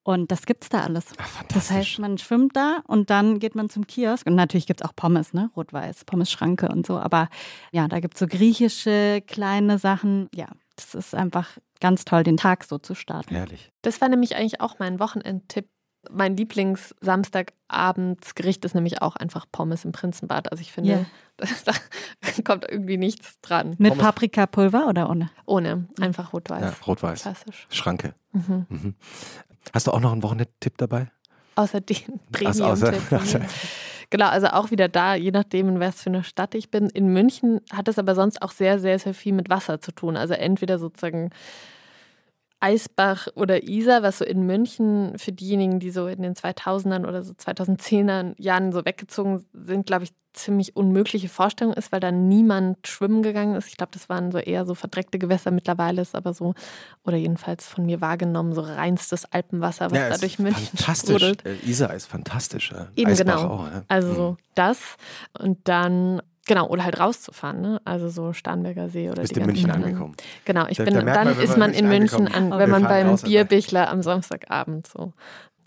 [0.03, 1.05] Und das gibt's da alles.
[1.17, 4.27] Ach, das heißt, man schwimmt da und dann geht man zum Kiosk.
[4.27, 5.49] Und natürlich gibt's auch Pommes, ne?
[5.55, 6.99] Rot-Weiß, Pommes-Schranke und so.
[6.99, 7.29] Aber
[7.71, 10.29] ja, da gibt's so griechische kleine Sachen.
[10.35, 13.33] Ja, das ist einfach ganz toll, den Tag so zu starten.
[13.33, 13.71] Herrlich.
[13.81, 15.69] Das war nämlich eigentlich auch mein Wochenendtipp.
[16.11, 20.51] Mein Lieblings-Samstagabendsgericht ist nämlich auch einfach Pommes im Prinzenbad.
[20.51, 21.05] Also ich finde, yeah.
[21.65, 21.71] da
[22.43, 23.75] kommt irgendwie nichts dran.
[23.77, 25.29] Mit Paprikapulver oder ohne?
[25.45, 26.61] Ohne, einfach rot-weiß.
[26.61, 27.21] Ja, rot-weiß.
[27.21, 27.67] Klassisch.
[27.69, 28.15] Schranke.
[28.33, 28.65] Mhm.
[28.67, 28.95] Mhm.
[29.71, 31.11] Hast du auch noch einen Wochenendtipp dabei?
[31.55, 33.41] Außer den Premium-Tipp.
[34.09, 36.87] Genau, also auch wieder da, je nachdem, in was für eine Stadt ich bin.
[36.87, 40.17] In München hat es aber sonst auch sehr, sehr, sehr viel mit Wasser zu tun.
[40.17, 41.31] Also entweder sozusagen
[42.63, 47.21] Eisbach oder Isar, was so in München für diejenigen, die so in den 2000ern oder
[47.21, 52.87] so 2010er Jahren so weggezogen sind, glaube ich, ziemlich unmögliche Vorstellung ist, weil da niemand
[52.87, 53.67] schwimmen gegangen ist.
[53.67, 55.51] Ich glaube, das waren so eher so verdreckte Gewässer.
[55.51, 56.53] Mittlerweile ist aber so,
[57.03, 61.21] oder jedenfalls von mir wahrgenommen, so reinstes Alpenwasser, was ja, da durch München fantastisch.
[61.21, 61.45] sprudelt.
[61.45, 62.73] Äh, Isar ist fantastisch.
[62.95, 63.53] Eben Eisbach genau.
[63.53, 63.83] Auch, ja.
[63.89, 64.37] Also so mhm.
[64.55, 64.79] das.
[65.37, 67.81] Und dann Genau, oder halt rauszufahren, ne?
[67.85, 70.15] Also so Starnberger See oder Bist in München angekommen.
[70.43, 73.15] Genau, ich da, bin, da dann man, ist man in München an, wenn man beim
[73.15, 75.13] Bierbichler am Samstagabend so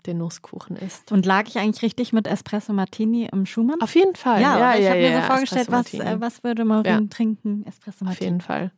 [0.05, 1.11] den Nusskuchen isst.
[1.11, 3.81] Und lag ich eigentlich richtig mit Espresso Martini im Schumann?
[3.81, 4.41] Auf jeden Fall.
[4.41, 7.65] Ja, ja, ich ja, habe ja, mir so vorgestellt, was, äh, was würde Maureen trinken?
[7.67, 8.11] Espresso Martini.
[8.11, 8.71] Auf jeden Fall.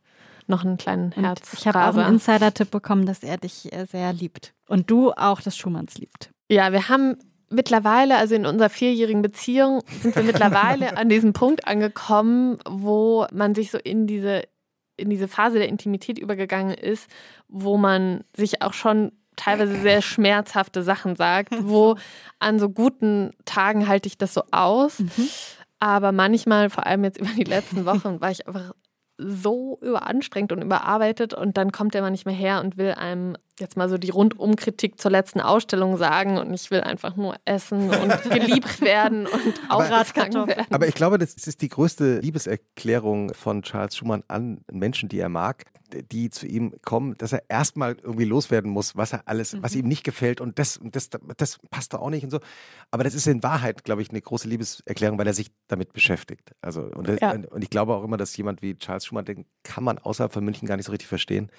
[0.46, 1.52] Noch einen kleinen Herz.
[1.52, 4.52] Ich habe auch einen Insider-Tipp bekommen, dass er dich äh, sehr liebt.
[4.68, 6.30] Und du auch des Schumanns liebt.
[6.48, 7.16] Ja, wir haben
[7.50, 13.54] mittlerweile, also in unserer vierjährigen Beziehung, sind wir mittlerweile an diesem Punkt angekommen, wo man
[13.54, 14.44] sich so in diese,
[14.96, 17.10] in diese Phase der Intimität übergegangen ist,
[17.48, 21.96] wo man sich auch schon teilweise sehr schmerzhafte Sachen sagt, wo
[22.38, 25.00] an so guten Tagen halte ich das so aus.
[25.00, 25.28] Mhm.
[25.80, 28.72] Aber manchmal, vor allem jetzt über die letzten Wochen, war ich einfach
[29.16, 33.36] so überanstrengt und überarbeitet und dann kommt er mal nicht mehr her und will einem
[33.60, 37.90] jetzt mal so die Rundumkritik zur letzten Ausstellung sagen und ich will einfach nur essen
[37.90, 40.66] und geliebt werden und aufgegangen werden.
[40.70, 45.28] Aber ich glaube, das ist die größte Liebeserklärung von Charles Schumann an Menschen, die er
[45.28, 45.64] mag,
[46.10, 49.62] die zu ihm kommen, dass er erstmal irgendwie loswerden muss, was er alles, mhm.
[49.62, 52.40] was ihm nicht gefällt und das, das, das passt da auch nicht und so.
[52.90, 56.52] Aber das ist in Wahrheit, glaube ich, eine große Liebeserklärung, weil er sich damit beschäftigt.
[56.62, 57.32] Also, und, ja.
[57.32, 60.44] und ich glaube auch immer, dass jemand wie Charles Schumann, den kann man außerhalb von
[60.44, 61.50] München gar nicht so richtig verstehen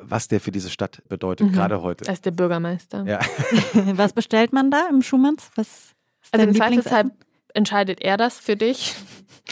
[0.00, 1.52] was der für diese Stadt bedeutet, mhm.
[1.52, 2.06] gerade heute.
[2.06, 3.04] Er ist der Bürgermeister.
[3.04, 3.20] Ja.
[3.92, 5.50] was bestellt man da im Schumanns?
[5.54, 5.94] Was
[6.32, 7.10] also im Zweifelsfall
[7.54, 8.94] entscheidet er das für dich.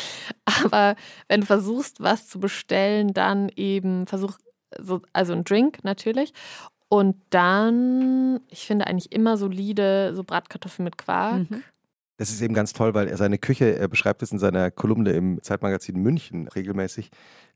[0.44, 0.97] Aber
[1.28, 4.38] wenn du versuchst, was zu bestellen, dann eben versuch,
[4.78, 6.32] so, also ein Drink natürlich.
[6.88, 11.51] Und dann, ich finde eigentlich immer solide, so Bratkartoffeln mit Quark.
[11.51, 11.62] Mhm.
[12.18, 15.12] Das ist eben ganz toll, weil er seine Küche, er beschreibt es in seiner Kolumne
[15.12, 17.11] im Zeitmagazin München regelmäßig.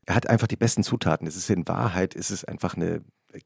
[0.05, 1.27] Er hat einfach die besten Zutaten.
[1.27, 3.03] Es ist in Wahrheit, ist es einfach eine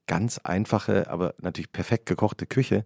[0.08, 2.86] ganz einfache, aber natürlich perfekt gekochte Küche.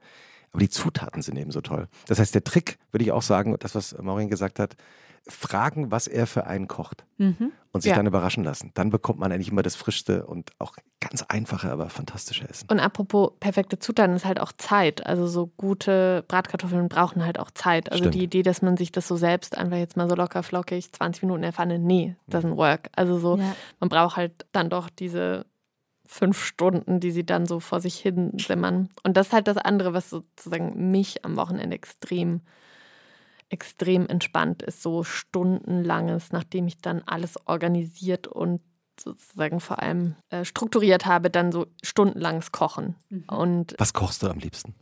[0.51, 1.87] Aber die Zutaten sind eben so toll.
[2.07, 4.75] Das heißt, der Trick, würde ich auch sagen, das, was Maureen gesagt hat,
[5.29, 7.51] fragen, was er für einen kocht mhm.
[7.71, 7.95] und sich ja.
[7.95, 8.71] dann überraschen lassen.
[8.73, 12.67] Dann bekommt man eigentlich immer das frischste und auch ganz einfache, aber fantastische Essen.
[12.69, 15.05] Und apropos perfekte Zutaten ist halt auch Zeit.
[15.05, 17.91] Also so gute Bratkartoffeln brauchen halt auch Zeit.
[17.91, 18.15] Also Stimmt.
[18.15, 21.23] die Idee, dass man sich das so selbst einfach jetzt mal so locker flockig 20
[21.23, 22.89] Minuten in der Pfanne, nee, das ist ein Work.
[22.95, 23.55] Also so, ja.
[23.79, 25.45] man braucht halt dann doch diese
[26.05, 28.89] fünf Stunden, die sie dann so vor sich hin simmern.
[29.03, 32.41] Und das ist halt das andere, was sozusagen mich am Wochenende extrem
[33.49, 38.61] extrem entspannt ist, so stundenlanges, nachdem ich dann alles organisiert und
[38.99, 42.95] sozusagen vor allem äh, strukturiert habe, dann so stundenlanges Kochen.
[43.09, 43.23] Mhm.
[43.29, 44.75] Und Was kochst du am liebsten?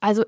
[0.00, 0.24] Also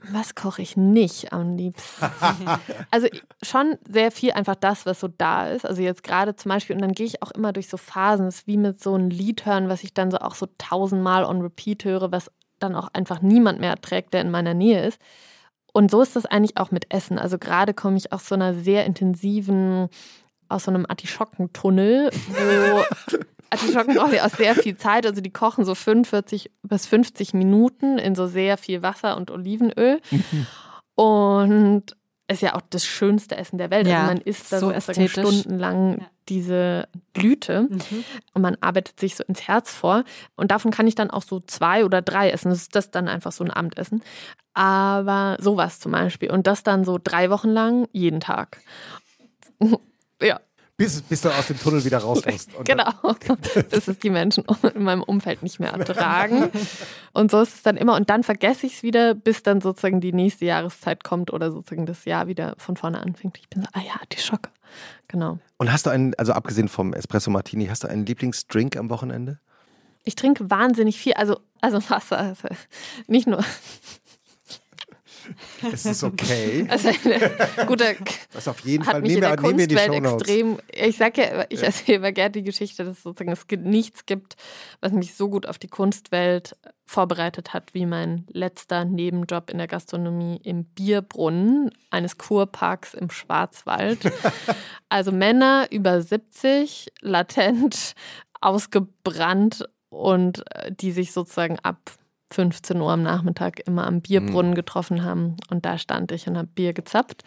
[0.00, 2.06] was koche ich nicht am liebsten?
[2.90, 3.08] also
[3.42, 5.66] schon sehr viel einfach das, was so da ist.
[5.66, 8.40] Also jetzt gerade zum Beispiel, und dann gehe ich auch immer durch so Phasen, es
[8.40, 11.40] ist wie mit so einem Lied hören, was ich dann so auch so tausendmal on
[11.40, 15.00] repeat höre, was dann auch einfach niemand mehr erträgt, der in meiner Nähe ist.
[15.72, 17.18] Und so ist das eigentlich auch mit Essen.
[17.18, 19.88] Also gerade komme ich aus so einer sehr intensiven,
[20.48, 23.16] aus so einem Artischockentunnel, wo
[23.50, 25.06] Artischocken brauchen ja auch sehr viel Zeit.
[25.06, 30.00] Also die kochen so 45 bis 50 Minuten in so sehr viel Wasser und Olivenöl.
[30.10, 30.46] Mhm.
[30.94, 31.96] Und
[32.28, 33.86] ist ja auch das schönste Essen der Welt.
[33.86, 36.06] Also ja, also man isst da so, stundenlang ja.
[36.28, 38.04] diese Blüte mhm.
[38.34, 40.04] und man arbeitet sich so ins Herz vor.
[40.36, 42.50] Und davon kann ich dann auch so zwei oder drei essen.
[42.50, 44.02] Das ist das dann einfach so ein Abendessen.
[44.52, 46.30] Aber sowas zum Beispiel.
[46.30, 48.60] Und das dann so drei Wochen lang, jeden Tag.
[50.22, 50.40] ja.
[50.78, 52.50] Bis, bis du aus dem Tunnel wieder raus musst.
[52.62, 52.92] genau.
[53.68, 56.50] Bis es die Menschen in meinem Umfeld nicht mehr ertragen.
[57.12, 57.96] Und so ist es dann immer.
[57.96, 61.84] Und dann vergesse ich es wieder, bis dann sozusagen die nächste Jahreszeit kommt oder sozusagen
[61.84, 63.38] das Jahr wieder von vorne anfängt.
[63.38, 64.50] Ich bin so, ah ja, die Schocke.
[65.08, 65.40] Genau.
[65.56, 69.40] Und hast du einen, also abgesehen vom Espresso Martini, hast du einen Lieblingsdrink am Wochenende?
[70.04, 72.18] Ich trinke wahnsinnig viel, also, also Wasser.
[72.18, 72.46] Also
[73.08, 73.44] nicht nur
[75.72, 76.66] es ist okay.
[76.70, 77.96] Also eine gute,
[78.32, 80.58] Was auf jeden Fall nehmen wir, nehmen wir die extrem.
[80.72, 84.36] Ich sage ja, ich erzähle immer gerne die Geschichte, dass es sozusagen es nichts gibt,
[84.80, 86.56] was mich so gut auf die Kunstwelt
[86.86, 93.98] vorbereitet hat, wie mein letzter Nebenjob in der Gastronomie im Bierbrunnen eines Kurparks im Schwarzwald.
[94.88, 97.94] also Männer über 70, latent,
[98.40, 101.92] ausgebrannt und äh, die sich sozusagen ab
[102.30, 104.56] 15 Uhr am Nachmittag immer am Bierbrunnen mhm.
[104.56, 105.36] getroffen haben.
[105.50, 107.22] Und da stand ich und habe Bier gezapft.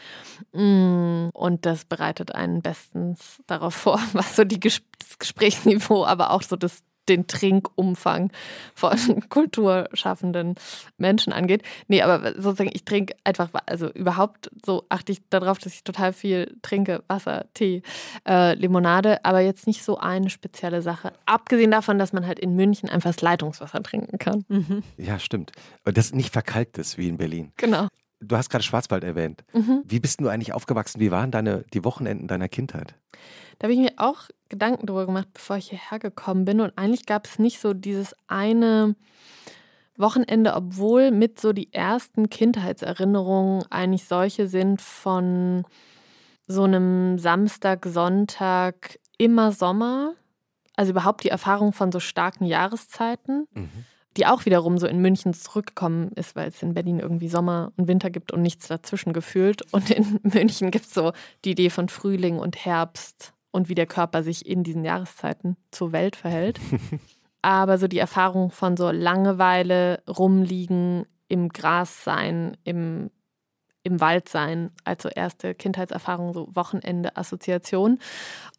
[0.54, 6.32] Mm, und das bereitet einen bestens darauf vor, was so die Ges das Gesprächsniveau, aber
[6.32, 8.32] auch so das den Trinkumfang
[8.76, 8.92] von
[9.30, 10.56] kulturschaffenden
[10.98, 11.64] Menschen angeht.
[11.88, 16.14] Nee, aber sozusagen, ich trinke einfach, also überhaupt so achte ich darauf, dass ich total
[16.14, 17.04] viel trinke.
[17.08, 17.84] Wasser, Tee,
[18.28, 21.14] äh, Limonade, aber jetzt nicht so eine spezielle Sache.
[21.26, 24.46] Abgesehen davon, dass man halt in München einfach das Leitungswasser trinken kann.
[24.48, 24.84] Mhm.
[24.98, 25.52] Ja, stimmt.
[25.86, 27.52] Und das nicht verkalkt ist wie in Berlin.
[27.58, 27.88] Genau.
[28.22, 29.44] Du hast gerade Schwarzwald erwähnt.
[29.54, 29.82] Mhm.
[29.84, 31.00] Wie bist du eigentlich aufgewachsen?
[31.00, 32.96] Wie waren deine, die Wochenenden deiner Kindheit?
[33.58, 36.62] Da habe ich mir auch Gedanken darüber gemacht, bevor ich hierher gekommen bin.
[36.62, 38.96] Und eigentlich gab es nicht so dieses eine
[39.98, 45.66] Wochenende, obwohl mit so die ersten Kindheitserinnerungen eigentlich solche sind von
[46.48, 50.14] so einem Samstag, Sonntag, immer Sommer.
[50.76, 53.48] Also überhaupt die Erfahrung von so starken Jahreszeiten.
[53.54, 53.86] Mhm
[54.18, 57.88] die auch wiederum so in München zurückgekommen ist, weil es in Berlin irgendwie Sommer und
[57.88, 59.62] Winter gibt und nichts dazwischen gefühlt.
[59.74, 61.14] Und in München gibt es so
[61.46, 65.92] die Idee von Frühling und Herbst und wie der Körper sich in diesen Jahreszeiten zur
[65.92, 66.60] Welt verhält.
[67.42, 73.10] Aber so die Erfahrung von so Langeweile, rumliegen, im Gras sein, im,
[73.84, 78.00] im Wald sein, also erste Kindheitserfahrung, so Wochenende, Assoziation.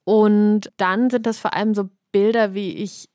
[0.05, 3.09] Und dann sind das vor allem so Bilder, wie ich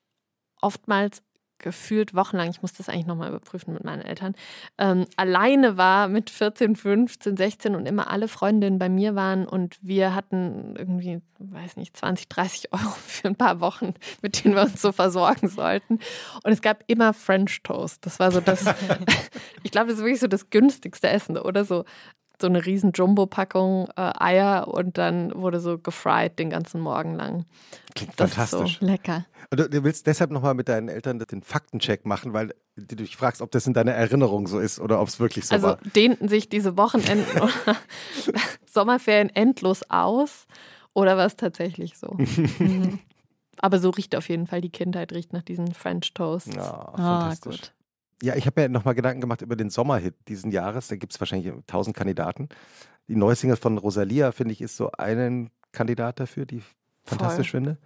[0.61, 1.21] oftmals
[1.59, 4.35] gefühlt wochenlang, ich muss das eigentlich nochmal überprüfen mit meinen Eltern,
[4.77, 9.77] ähm, alleine war mit 14, 15, 16 und immer alle Freundinnen bei mir waren und
[9.81, 14.63] wir hatten irgendwie, weiß nicht, 20, 30 Euro für ein paar Wochen, mit denen wir
[14.63, 15.99] uns so versorgen sollten.
[16.43, 18.05] Und es gab immer French Toast.
[18.05, 18.65] Das war so das,
[19.63, 21.85] ich glaube, das ist wirklich so das günstigste Essen oder so
[22.41, 27.45] so eine riesen Jumbo-Packung äh, Eier und dann wurde so gefried den ganzen Morgen lang.
[27.95, 28.79] Klingt das fantastisch.
[28.79, 29.25] So lecker.
[29.49, 33.15] Und du, du willst deshalb nochmal mit deinen Eltern den Faktencheck machen, weil du dich
[33.17, 35.77] fragst, ob das in deiner Erinnerung so ist oder ob es wirklich so also war.
[35.77, 37.75] Also dehnten sich diese Wochenenden oder
[38.65, 40.45] Sommerferien endlos aus
[40.93, 42.17] oder war es tatsächlich so?
[42.59, 42.99] Mhm.
[43.59, 46.55] Aber so riecht auf jeden Fall die Kindheit, riecht nach diesen French Toasts.
[46.55, 47.01] Ja, fantastisch.
[47.03, 47.73] Ah, gut.
[48.21, 50.87] Ja, ich habe mir nochmal Gedanken gemacht über den Sommerhit diesen Jahres.
[50.87, 52.49] Da gibt es wahrscheinlich tausend Kandidaten.
[53.07, 57.51] Die neue Single von Rosalia, finde ich, ist so ein Kandidat dafür, die ich fantastisch
[57.51, 57.61] Voll.
[57.61, 57.77] finde.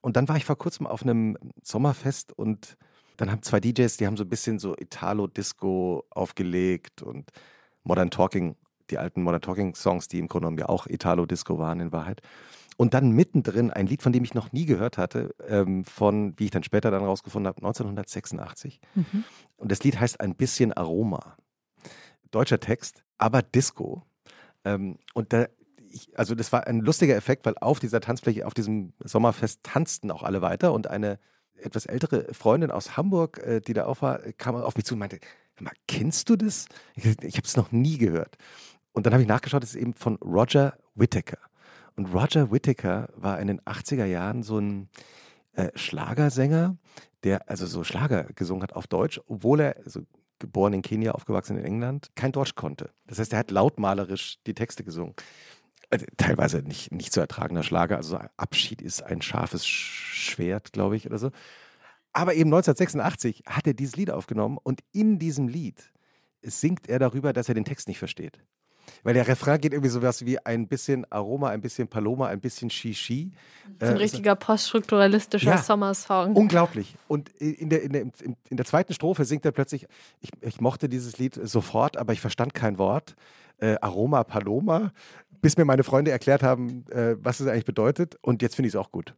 [0.00, 2.76] Und dann war ich vor kurzem auf einem Sommerfest und
[3.16, 7.30] dann haben zwei DJs, die haben so ein bisschen so Italo-Disco aufgelegt und
[7.84, 8.56] Modern Talking,
[8.90, 12.22] die alten Modern Talking-Songs, die im Grunde genommen ja auch Italo-Disco waren in Wahrheit.
[12.80, 16.46] Und dann mittendrin ein Lied, von dem ich noch nie gehört hatte, ähm, von, wie
[16.46, 18.80] ich dann später dann rausgefunden habe, 1986.
[18.94, 19.24] Mhm.
[19.58, 21.36] Und das Lied heißt Ein bisschen Aroma.
[22.30, 24.06] Deutscher Text, aber Disco.
[24.64, 25.48] Ähm, und da
[25.90, 30.10] ich, also das war ein lustiger Effekt, weil auf dieser Tanzfläche, auf diesem Sommerfest tanzten
[30.10, 31.18] auch alle weiter und eine
[31.56, 35.00] etwas ältere Freundin aus Hamburg, äh, die da auch war, kam auf mich zu und
[35.00, 35.20] meinte,
[35.58, 36.64] mal, kennst du das?
[36.94, 38.38] Ich, ich habe es noch nie gehört.
[38.92, 41.49] Und dann habe ich nachgeschaut, das ist eben von Roger Whittaker.
[41.96, 44.88] Und Roger Whittaker war in den 80er Jahren so ein
[45.52, 46.76] äh, Schlagersänger,
[47.24, 50.02] der also so Schlager gesungen hat auf Deutsch, obwohl er also
[50.38, 52.90] geboren in Kenia, aufgewachsen in England, kein Deutsch konnte.
[53.06, 55.14] Das heißt, er hat lautmalerisch die Texte gesungen.
[55.90, 57.96] Also, teilweise nicht, nicht zu ertragender Schlager.
[57.96, 61.30] Also Abschied ist ein scharfes Schwert, glaube ich, oder so.
[62.12, 65.92] Aber eben 1986 hat er dieses Lied aufgenommen und in diesem Lied
[66.42, 68.40] singt er darüber, dass er den Text nicht versteht.
[69.02, 72.70] Weil der Refrain geht irgendwie sowas wie ein bisschen Aroma, ein bisschen Paloma, ein bisschen
[72.70, 73.32] Shishi.
[73.78, 76.34] Ein äh, richtiger poststrukturalistischer ja, Sommersong.
[76.34, 76.96] Unglaublich.
[77.08, 78.02] Und in der, in, der,
[78.48, 79.86] in der zweiten Strophe singt er plötzlich,
[80.20, 83.16] ich, ich mochte dieses Lied sofort, aber ich verstand kein Wort.
[83.58, 84.92] Äh, Aroma, Paloma
[85.40, 88.16] bis mir meine Freunde erklärt haben, äh, was es eigentlich bedeutet.
[88.22, 89.14] Und jetzt finde ich es auch gut.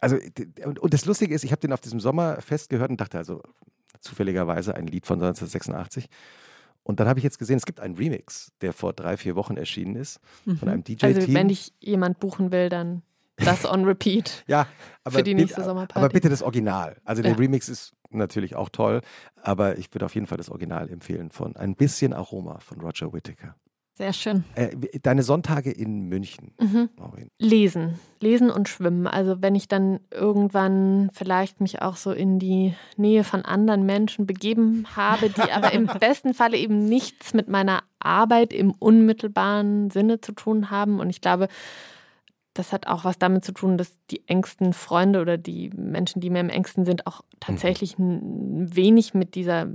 [0.00, 0.16] Also,
[0.64, 3.42] und, und, das Lustige ist, ich habe den auf diesem Sommerfest gehört und dachte also
[4.00, 6.08] zufälligerweise ein Lied von 1986.
[6.84, 9.56] Und dann habe ich jetzt gesehen, es gibt einen Remix, der vor drei, vier Wochen
[9.56, 10.58] erschienen ist, mhm.
[10.58, 11.16] von einem DJ-Team.
[11.16, 13.02] Also, wenn dich jemand buchen will, dann
[13.36, 14.44] das on repeat.
[14.46, 14.66] ja,
[15.02, 15.98] aber, für die nächste Sommerparty.
[15.98, 16.96] aber bitte das Original.
[17.04, 17.38] Also der ja.
[17.38, 19.00] Remix ist natürlich auch toll,
[19.42, 23.12] aber ich würde auf jeden Fall das Original empfehlen von Ein bisschen Aroma von Roger
[23.12, 23.56] Whittaker.
[23.96, 24.42] Sehr schön.
[24.56, 26.52] Äh, deine Sonntage in München.
[26.60, 26.88] Mhm.
[27.38, 28.00] Lesen.
[28.20, 29.06] Lesen und schwimmen.
[29.06, 34.26] Also wenn ich dann irgendwann vielleicht mich auch so in die Nähe von anderen Menschen
[34.26, 40.20] begeben habe, die aber im besten Falle eben nichts mit meiner Arbeit im unmittelbaren Sinne
[40.20, 40.98] zu tun haben.
[40.98, 41.46] Und ich glaube,
[42.52, 46.30] das hat auch was damit zu tun, dass die engsten Freunde oder die Menschen, die
[46.30, 47.36] mir am engsten sind, auch mhm.
[47.38, 49.68] tatsächlich ein wenig mit dieser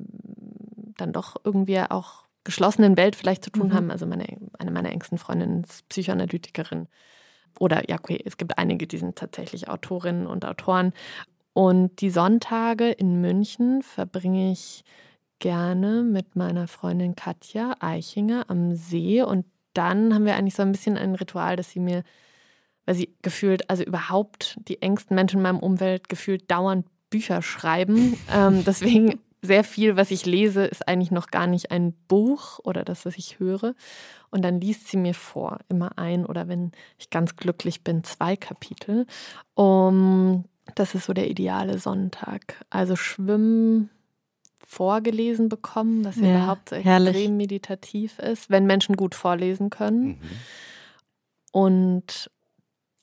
[0.97, 3.73] dann doch irgendwie auch geschlossenen Welt vielleicht zu tun mhm.
[3.73, 3.91] haben.
[3.91, 4.25] Also meine,
[4.57, 6.87] eine meiner engsten Freundinnen ist Psychoanalytikerin.
[7.59, 10.93] Oder ja, okay, es gibt einige, die sind tatsächlich Autorinnen und Autoren.
[11.53, 14.83] Und die Sonntage in München verbringe ich
[15.39, 20.71] gerne mit meiner Freundin Katja Eichinger am See und dann haben wir eigentlich so ein
[20.71, 22.03] bisschen ein Ritual, dass sie mir,
[22.85, 28.17] weil sie gefühlt, also überhaupt die engsten Menschen in meinem Umfeld gefühlt dauernd Bücher schreiben.
[28.31, 32.83] Ähm, deswegen sehr viel, was ich lese, ist eigentlich noch gar nicht ein Buch oder
[32.83, 33.73] das, was ich höre.
[34.31, 38.35] Und dann liest sie mir vor, immer ein oder wenn ich ganz glücklich bin, zwei
[38.35, 39.05] Kapitel.
[39.55, 42.65] Um, das ist so der ideale Sonntag.
[42.69, 43.89] Also Schwimmen
[44.65, 47.15] vorgelesen bekommen, was ja, überhaupt herrlich.
[47.15, 50.05] extrem meditativ ist, wenn Menschen gut vorlesen können.
[50.07, 50.19] Mhm.
[51.51, 52.29] Und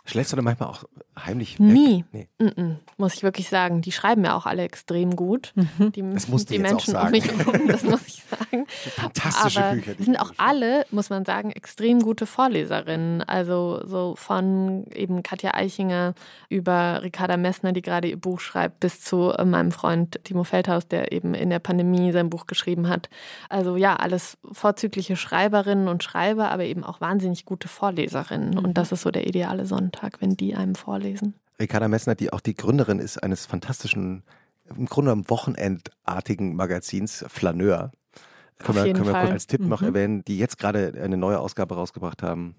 [0.07, 0.85] Schläfst du dann manchmal auch
[1.19, 1.67] heimlich weg?
[1.67, 2.05] Nie.
[2.13, 2.29] Nee.
[2.39, 3.83] Mm -mm, muss ich wirklich sagen.
[3.83, 5.53] Die schreiben ja auch alle extrem gut.
[5.57, 5.91] Mhm.
[5.93, 7.07] Die, das musst die Menschen auch sagen.
[7.07, 8.67] um mich herum, das muss ich sagen.
[8.95, 9.95] Fantastische Aber Bücher.
[9.95, 13.23] Die sind auch alle, muss man sagen, extrem gute Vorleserinnen.
[13.23, 16.15] Also so von eben Katja Eichinger
[16.49, 20.87] über Ricarda Messner, die gerade ihr Buch schreibt, bis zu äh, meinem Freund Timo Feldhaus,
[20.87, 23.11] der eben in der Pandemie sein Buch geschrieben hat.
[23.49, 28.51] Also ja, alles vorzügliche Schreiberinnen und Schreiber, aber eben auch wahnsinnig gute Vorleserinnen.
[28.51, 28.59] Mhm.
[28.59, 29.96] Und das ist so der ideale Sonntag.
[29.97, 31.35] Sonntag, wenn die einem vorlesen.
[31.59, 34.23] Ricarda Messner, die auch die Gründerin ist eines fantastischen,
[34.77, 37.93] im Grunde am Wochenendartigen Magazins Flaneur.
[38.59, 39.69] Können, wir, können wir kurz als Tipp mhm.
[39.69, 42.57] noch erwähnen, die jetzt gerade eine neue Ausgabe rausgebracht haben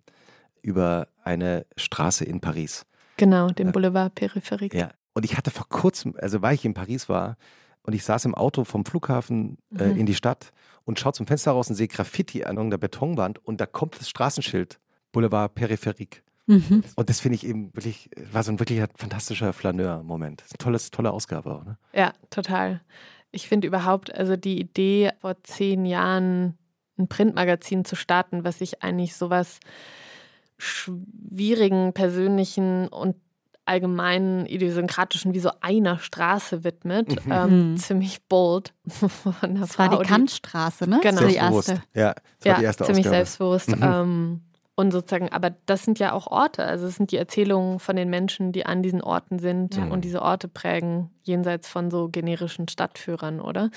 [0.62, 2.86] über eine Straße in Paris.
[3.18, 4.76] Genau, den Boulevard Périphérique.
[4.76, 4.90] Ja.
[5.14, 7.38] Und ich hatte vor kurzem, also weil ich in Paris war
[7.84, 9.98] und ich saß im Auto vom Flughafen äh, mhm.
[9.98, 10.52] in die Stadt
[10.86, 14.10] und schaue zum Fenster raus und sehe Graffiti an irgendeiner Betonwand und da kommt das
[14.10, 14.80] Straßenschild
[15.12, 16.22] Boulevard Périphérique.
[16.48, 16.84] Mhm.
[16.96, 20.44] Und das finde ich eben wirklich, war so ein wirklich fantastischer Flaneur-Moment.
[20.58, 21.78] Tolles, tolle Ausgabe auch, ne?
[21.94, 22.82] Ja, total.
[23.32, 26.58] Ich finde überhaupt, also die Idee, vor zehn Jahren
[26.98, 29.60] ein Printmagazin zu starten, was sich eigentlich sowas
[30.58, 33.16] schwierigen, persönlichen und
[33.66, 37.26] allgemeinen idiosynkratischen wie so einer Straße widmet.
[37.26, 37.32] Mhm.
[37.32, 37.78] Ähm, mhm.
[37.78, 38.74] ziemlich bold.
[38.86, 41.00] das Frau, war die Kantstraße, ne?
[41.04, 41.28] Genau.
[41.28, 41.84] Die erste.
[41.94, 43.16] Ja, das war ja, die erste ziemlich Ausgabe.
[43.16, 43.76] selbstbewusst.
[43.76, 43.84] Mhm.
[43.84, 44.42] Ähm,
[44.80, 46.64] und sozusagen, aber das sind ja auch Orte.
[46.64, 49.92] Also es sind die Erzählungen von den Menschen, die an diesen Orten sind mhm.
[49.92, 53.72] und diese Orte prägen, jenseits von so generischen Stadtführern, oder?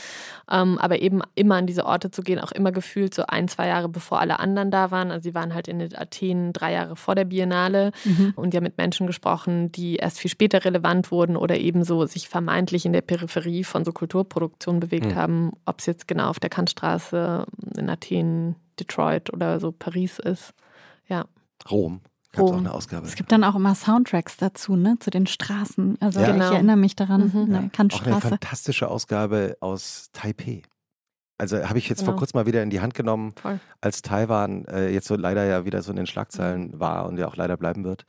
[0.50, 3.68] Ähm, aber eben immer an diese Orte zu gehen, auch immer gefühlt so ein, zwei
[3.68, 5.10] Jahre bevor alle anderen da waren.
[5.10, 8.34] Also sie waren halt in Athen drei Jahre vor der Biennale mhm.
[8.36, 12.28] und ja mit Menschen gesprochen, die erst viel später relevant wurden oder eben so sich
[12.28, 15.14] vermeintlich in der Peripherie von so Kulturproduktion bewegt mhm.
[15.14, 17.46] haben, ob es jetzt genau auf der Kantstraße
[17.78, 20.52] in Athen, Detroit oder so Paris ist.
[21.10, 21.26] Ja.
[21.70, 22.00] Rom.
[22.32, 23.06] Gab es auch eine Ausgabe.
[23.06, 25.98] Es gibt dann auch immer Soundtracks dazu, ne, zu den Straßen.
[26.00, 26.30] Also ja.
[26.30, 26.46] genau.
[26.46, 27.54] ich erinnere mich daran, mhm.
[27.54, 28.10] eine Kantstraße.
[28.10, 30.62] Auch eine fantastische Ausgabe aus Taipei.
[31.38, 32.12] Also habe ich jetzt genau.
[32.12, 33.58] vor kurzem mal wieder in die Hand genommen, Voll.
[33.80, 36.80] als Taiwan äh, jetzt so leider ja wieder so in den Schlagzeilen mhm.
[36.80, 38.04] war und ja auch leider bleiben wird.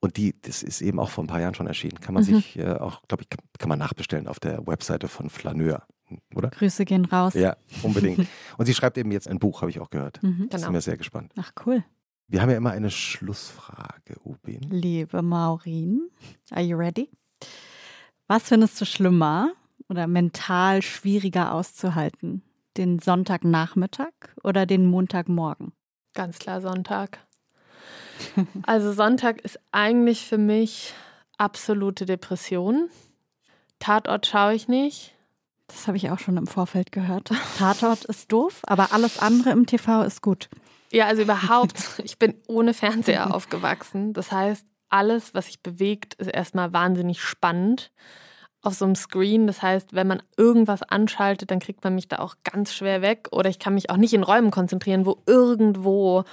[0.00, 2.00] Und die, das ist eben auch vor ein paar Jahren schon erschienen.
[2.00, 2.34] Kann man mhm.
[2.34, 5.86] sich äh, auch, glaube ich, kann, kann, man nachbestellen auf der Webseite von Flaneur,
[6.34, 6.48] oder?
[6.48, 7.34] Grüße gehen raus.
[7.34, 8.26] Ja, unbedingt.
[8.58, 10.20] und sie schreibt eben jetzt ein Buch, habe ich auch gehört.
[10.20, 10.48] Mhm.
[10.50, 10.66] Da genau.
[10.66, 11.32] sind wir sehr gespannt.
[11.38, 11.84] Ach, cool.
[12.32, 14.62] Wir haben ja immer eine Schlussfrage, Ubin.
[14.70, 16.08] Liebe Maureen,
[16.50, 17.10] are you ready?
[18.26, 19.52] Was findest du schlimmer
[19.90, 22.40] oder mental schwieriger auszuhalten?
[22.78, 24.12] Den Sonntagnachmittag
[24.42, 25.74] oder den Montagmorgen?
[26.14, 27.18] Ganz klar Sonntag.
[28.62, 30.94] Also Sonntag ist eigentlich für mich
[31.36, 32.88] absolute Depression.
[33.78, 35.14] Tatort schaue ich nicht.
[35.66, 37.30] Das habe ich auch schon im Vorfeld gehört.
[37.58, 40.48] Tatort ist doof, aber alles andere im TV ist gut.
[40.92, 41.82] Ja, also überhaupt.
[42.04, 44.12] Ich bin ohne Fernseher aufgewachsen.
[44.12, 47.90] Das heißt, alles, was sich bewegt, ist erstmal wahnsinnig spannend
[48.60, 49.46] auf so einem Screen.
[49.46, 53.28] Das heißt, wenn man irgendwas anschaltet, dann kriegt man mich da auch ganz schwer weg.
[53.32, 56.24] Oder ich kann mich auch nicht in Räumen konzentrieren, wo irgendwo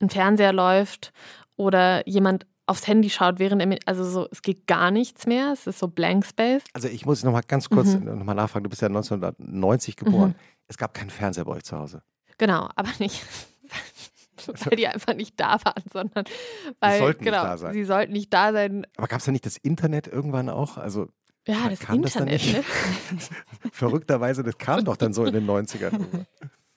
[0.00, 1.12] ein Fernseher läuft
[1.56, 5.52] oder jemand aufs Handy schaut, während er mit, also so, es geht gar nichts mehr.
[5.52, 6.64] Es ist so Blank Space.
[6.72, 8.18] Also ich muss noch mal ganz kurz mhm.
[8.18, 8.64] noch mal nachfragen.
[8.64, 10.30] Du bist ja 1990 geboren.
[10.30, 10.34] Mhm.
[10.66, 12.02] Es gab keinen Fernseher bei euch zu Hause.
[12.38, 13.24] Genau, aber nicht
[14.46, 16.24] weil die einfach nicht da waren, sondern
[16.80, 17.72] weil sie sollten genau, nicht da sein.
[17.72, 18.86] Sie sollten nicht da sein.
[18.96, 20.76] Aber gab es da nicht das Internet irgendwann auch?
[20.76, 21.08] Also
[21.46, 22.42] ja, das Internet.
[22.42, 22.64] Das ne?
[23.72, 26.26] Verrückterweise, das kam doch dann so in den 90ern.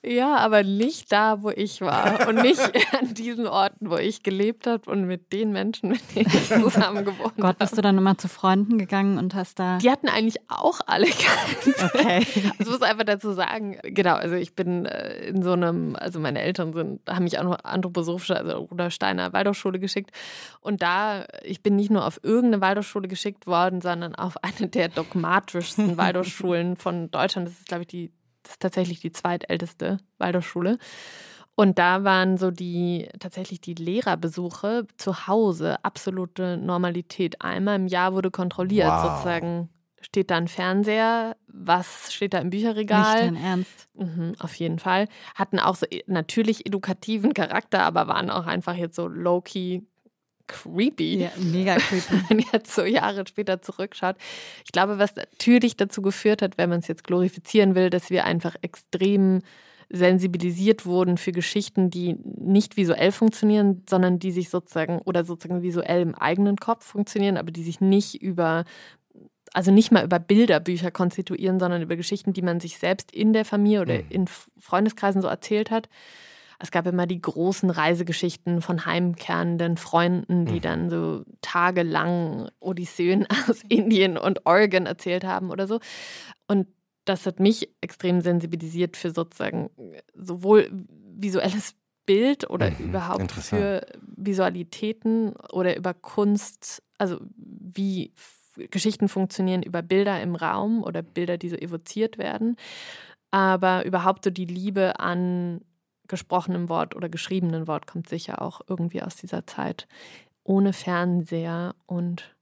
[0.01, 2.61] Ja, aber nicht da, wo ich war und nicht
[2.97, 7.03] an diesen Orten, wo ich gelebt habe und mit den Menschen, mit denen ich zusammen
[7.03, 7.41] gewohnt habe.
[7.41, 9.77] Gott, bist du dann immer zu Freunden gegangen und hast da.
[9.79, 11.75] Die hatten eigentlich auch alle keinen.
[11.89, 12.25] Okay.
[12.59, 16.41] Also muss einfach dazu sagen, genau, also ich bin äh, in so einem, also meine
[16.41, 20.11] Eltern sind, haben mich an anthroposophische, also Rudolf Steiner Waldorfschule geschickt.
[20.61, 24.89] Und da, ich bin nicht nur auf irgendeine Waldorfschule geschickt worden, sondern auf eine der
[24.89, 27.47] dogmatischsten Waldorfschulen von Deutschland.
[27.47, 28.11] Das ist, glaube ich, die
[28.43, 30.77] das ist tatsächlich die zweitälteste Waldorfschule.
[31.55, 37.41] Und da waren so die tatsächlich die Lehrerbesuche zu Hause absolute Normalität.
[37.41, 39.11] Einmal im Jahr wurde kontrolliert, wow.
[39.11, 39.69] sozusagen
[40.01, 41.35] steht da ein Fernseher?
[41.47, 43.29] Was steht da im Bücherregal?
[43.29, 43.89] Nicht dein Ernst.
[43.93, 45.07] Mhm, auf jeden Fall.
[45.35, 49.81] Hatten auch so e, natürlich edukativen Charakter, aber waren auch einfach jetzt so low-key
[50.49, 51.21] creepy.
[51.21, 52.13] Ja, mega creepy.
[52.29, 54.17] Wenn man jetzt so Jahre später zurückschaut.
[54.65, 58.25] Ich glaube, was natürlich dazu geführt hat, wenn man es jetzt glorifizieren will, dass wir
[58.25, 59.41] einfach extrem
[59.91, 66.01] sensibilisiert wurden für Geschichten, die nicht visuell funktionieren, sondern die sich sozusagen oder sozusagen visuell
[66.01, 68.65] im eigenen Kopf funktionieren, aber die sich nicht über
[69.51, 73.45] also nicht mal über Bilderbücher konstituieren, sondern über Geschichten, die man sich selbst in der
[73.45, 74.05] Familie oder mhm.
[74.09, 74.25] in
[74.59, 75.89] Freundeskreisen so erzählt hat.
[76.61, 80.61] Es gab immer die großen Reisegeschichten von heimkehrenden Freunden, die mhm.
[80.61, 85.79] dann so tagelang Odysseen aus Indien und Oregon erzählt haben oder so.
[86.47, 86.67] Und
[87.05, 89.69] das hat mich extrem sensibilisiert für sozusagen
[90.13, 98.13] sowohl visuelles Bild oder mhm, überhaupt für Visualitäten oder über Kunst, also wie
[98.55, 102.57] Geschichten funktionieren über Bilder im Raum oder Bilder, die so evoziert werden,
[103.31, 105.61] aber überhaupt so die Liebe an
[106.09, 109.87] gesprochenem Wort oder geschriebenem Wort kommt sicher auch irgendwie aus dieser Zeit.
[110.43, 112.35] Ohne Fernseher und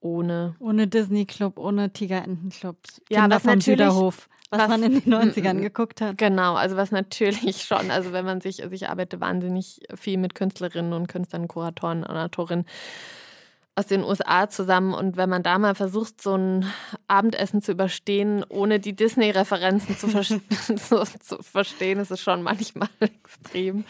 [0.00, 0.56] ohne.
[0.58, 2.76] Ohne Disney Club, ohne Tigerentenclub.
[3.10, 6.18] Ja, was vom Süderhof, was, was, man in den 90ern geguckt hat.
[6.18, 10.34] Genau, also was natürlich schon, also wenn man sich, also ich arbeite wahnsinnig viel mit
[10.34, 12.66] Künstlerinnen und Künstlern, Kuratoren und Autorinnen
[13.76, 16.64] aus den USA zusammen und wenn man da mal versucht, so ein
[17.08, 22.88] Abendessen zu überstehen, ohne die Disney-Referenzen zu, ver zu, zu verstehen, ist es schon manchmal
[23.00, 23.84] extrem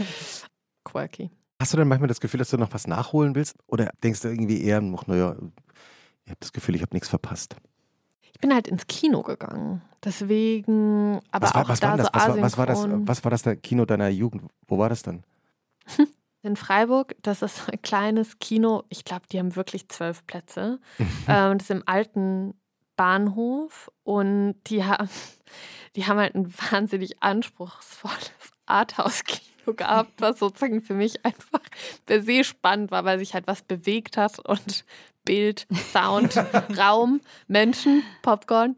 [0.85, 1.31] quirky.
[1.61, 3.57] Hast du denn manchmal das Gefühl, dass du noch was nachholen willst?
[3.67, 5.37] Oder denkst du irgendwie eher noch, naja,
[6.25, 7.57] ich habe das Gefühl, ich habe nichts verpasst?
[8.33, 9.81] Ich bin halt ins Kino gegangen.
[10.05, 12.07] Deswegen, aber was war, auch was da war das?
[12.07, 13.09] so was, war, was war das?
[13.09, 14.43] Was war das der Kino deiner Jugend?
[14.67, 15.25] Wo war das dann?
[16.47, 17.17] In Freiburg.
[17.23, 18.85] Das ist ein kleines Kino.
[18.89, 20.79] Ich glaube, die haben wirklich zwölf Plätze.
[21.29, 22.55] ähm, das ist im alten
[22.97, 25.09] Bahnhof und die haben,
[25.97, 28.33] die haben halt ein wahnsinnig anspruchsvolles
[28.67, 31.61] Arthouse-Kino gehabt, was sozusagen für mich einfach
[32.07, 34.85] per se spannend war, weil sich halt was bewegt hat und
[35.25, 36.37] Bild, Sound,
[36.79, 38.77] Raum, Menschen, Popcorn.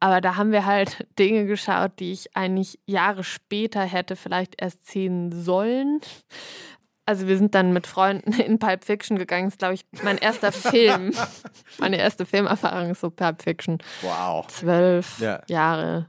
[0.00, 4.90] Aber da haben wir halt Dinge geschaut, die ich eigentlich Jahre später hätte vielleicht erst
[4.90, 6.00] sehen sollen.
[7.10, 9.46] Also wir sind dann mit Freunden in Pulp Fiction gegangen.
[9.46, 11.12] Das ist, glaube ich, mein erster Film.
[11.80, 13.78] Meine erste Filmerfahrung ist so Pulp Fiction.
[14.02, 14.46] Wow.
[14.46, 15.42] Zwölf ja.
[15.48, 16.06] Jahre.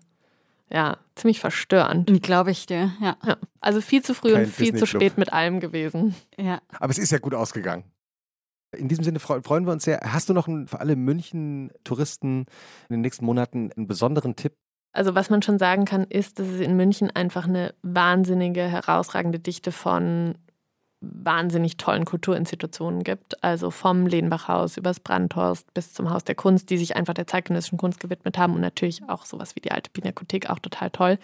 [0.71, 2.21] Ja, ziemlich verstörend.
[2.21, 3.17] Glaube ich dir, ja.
[3.25, 3.37] ja.
[3.61, 6.13] Also viel zu früh Kein und viel zu spät mit allem gewesen.
[6.37, 6.61] Ja.
[6.79, 7.83] Aber es ist ja gut ausgegangen.
[8.77, 10.01] In diesem Sinne freuen wir uns sehr.
[10.03, 12.45] Hast du noch einen, für alle München-Touristen
[12.89, 14.53] in den nächsten Monaten einen besonderen Tipp?
[14.93, 19.39] Also was man schon sagen kann, ist, dass es in München einfach eine wahnsinnige, herausragende
[19.39, 20.35] Dichte von
[21.01, 23.43] wahnsinnig tollen Kulturinstitutionen gibt.
[23.43, 27.77] Also vom Ledenbachhaus übers Brandhorst bis zum Haus der Kunst, die sich einfach der zeitgenössischen
[27.77, 31.17] Kunst gewidmet haben und natürlich auch sowas wie die alte Pinakothek, auch total toll.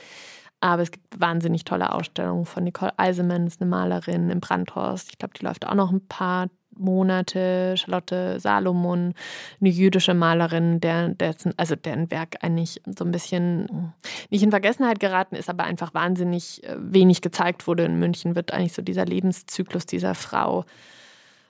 [0.60, 5.12] Aber es gibt wahnsinnig tolle Ausstellungen von Nicole Eisemann, ist eine Malerin im Brandhorst.
[5.12, 6.50] Ich glaube, die läuft auch noch ein paar
[6.80, 9.14] Monate, Charlotte Salomon,
[9.60, 13.94] eine jüdische Malerin, der, dessen, also deren Werk eigentlich so ein bisschen
[14.30, 17.86] nicht in Vergessenheit geraten ist, aber einfach wahnsinnig äh, wenig gezeigt wurde.
[17.86, 20.66] In München wird eigentlich so dieser Lebenszyklus dieser Frau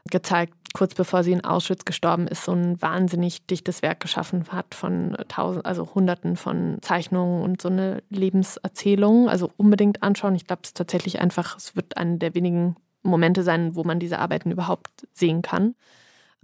[0.10, 4.76] gezeigt, kurz bevor sie in Auschwitz gestorben ist, so ein wahnsinnig dichtes Werk geschaffen hat
[4.76, 9.30] von tausend, also hunderten von Zeichnungen und so eine Lebenserzählung.
[9.30, 10.36] Also unbedingt anschauen.
[10.36, 14.00] Ich glaube, es ist tatsächlich einfach, es wird eine der wenigen Momente sein, wo man
[14.00, 15.76] diese Arbeiten überhaupt sehen kann.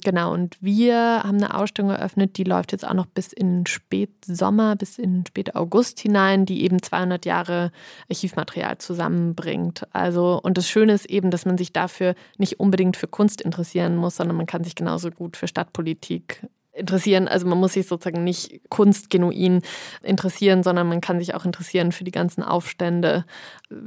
[0.04, 4.76] Genau, und wir haben eine Ausstellung eröffnet, die läuft jetzt auch noch bis in Spätsommer,
[4.76, 7.72] bis in Spät August hinein, die eben 200 Jahre
[8.10, 9.88] Archivmaterial zusammenbringt.
[9.94, 13.96] Also, und das Schöne ist eben, dass man sich dafür nicht unbedingt für Kunst interessieren
[13.96, 17.28] muss, sondern man kann sich genauso gut für Stadtpolitik interessieren.
[17.28, 19.62] Also man muss sich sozusagen nicht kunstgenuin
[20.02, 23.26] interessieren, sondern man kann sich auch interessieren für die ganzen Aufstände,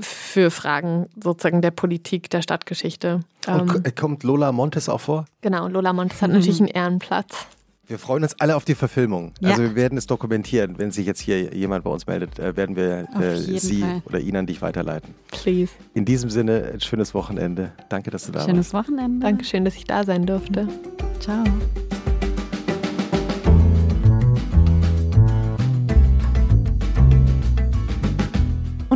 [0.00, 3.20] für Fragen sozusagen der Politik, der Stadtgeschichte.
[3.46, 5.26] Und ähm, kommt Lola Montes auch vor?
[5.40, 7.46] Genau, Lola Montes hat natürlich einen Ehrenplatz.
[7.88, 9.32] Wir freuen uns alle auf die Verfilmung.
[9.40, 9.50] Ja.
[9.50, 10.76] Also wir werden es dokumentieren.
[10.78, 14.02] Wenn sich jetzt hier jemand bei uns meldet, äh, werden wir äh, Sie Fall.
[14.06, 15.14] oder ihn an dich weiterleiten.
[15.30, 15.72] Please.
[15.94, 17.72] In diesem Sinne, ein schönes Wochenende.
[17.88, 18.88] Danke, dass du da schönes warst.
[18.88, 19.24] Schönes Wochenende.
[19.26, 20.66] Dankeschön, dass ich da sein durfte.
[21.20, 21.44] Ciao.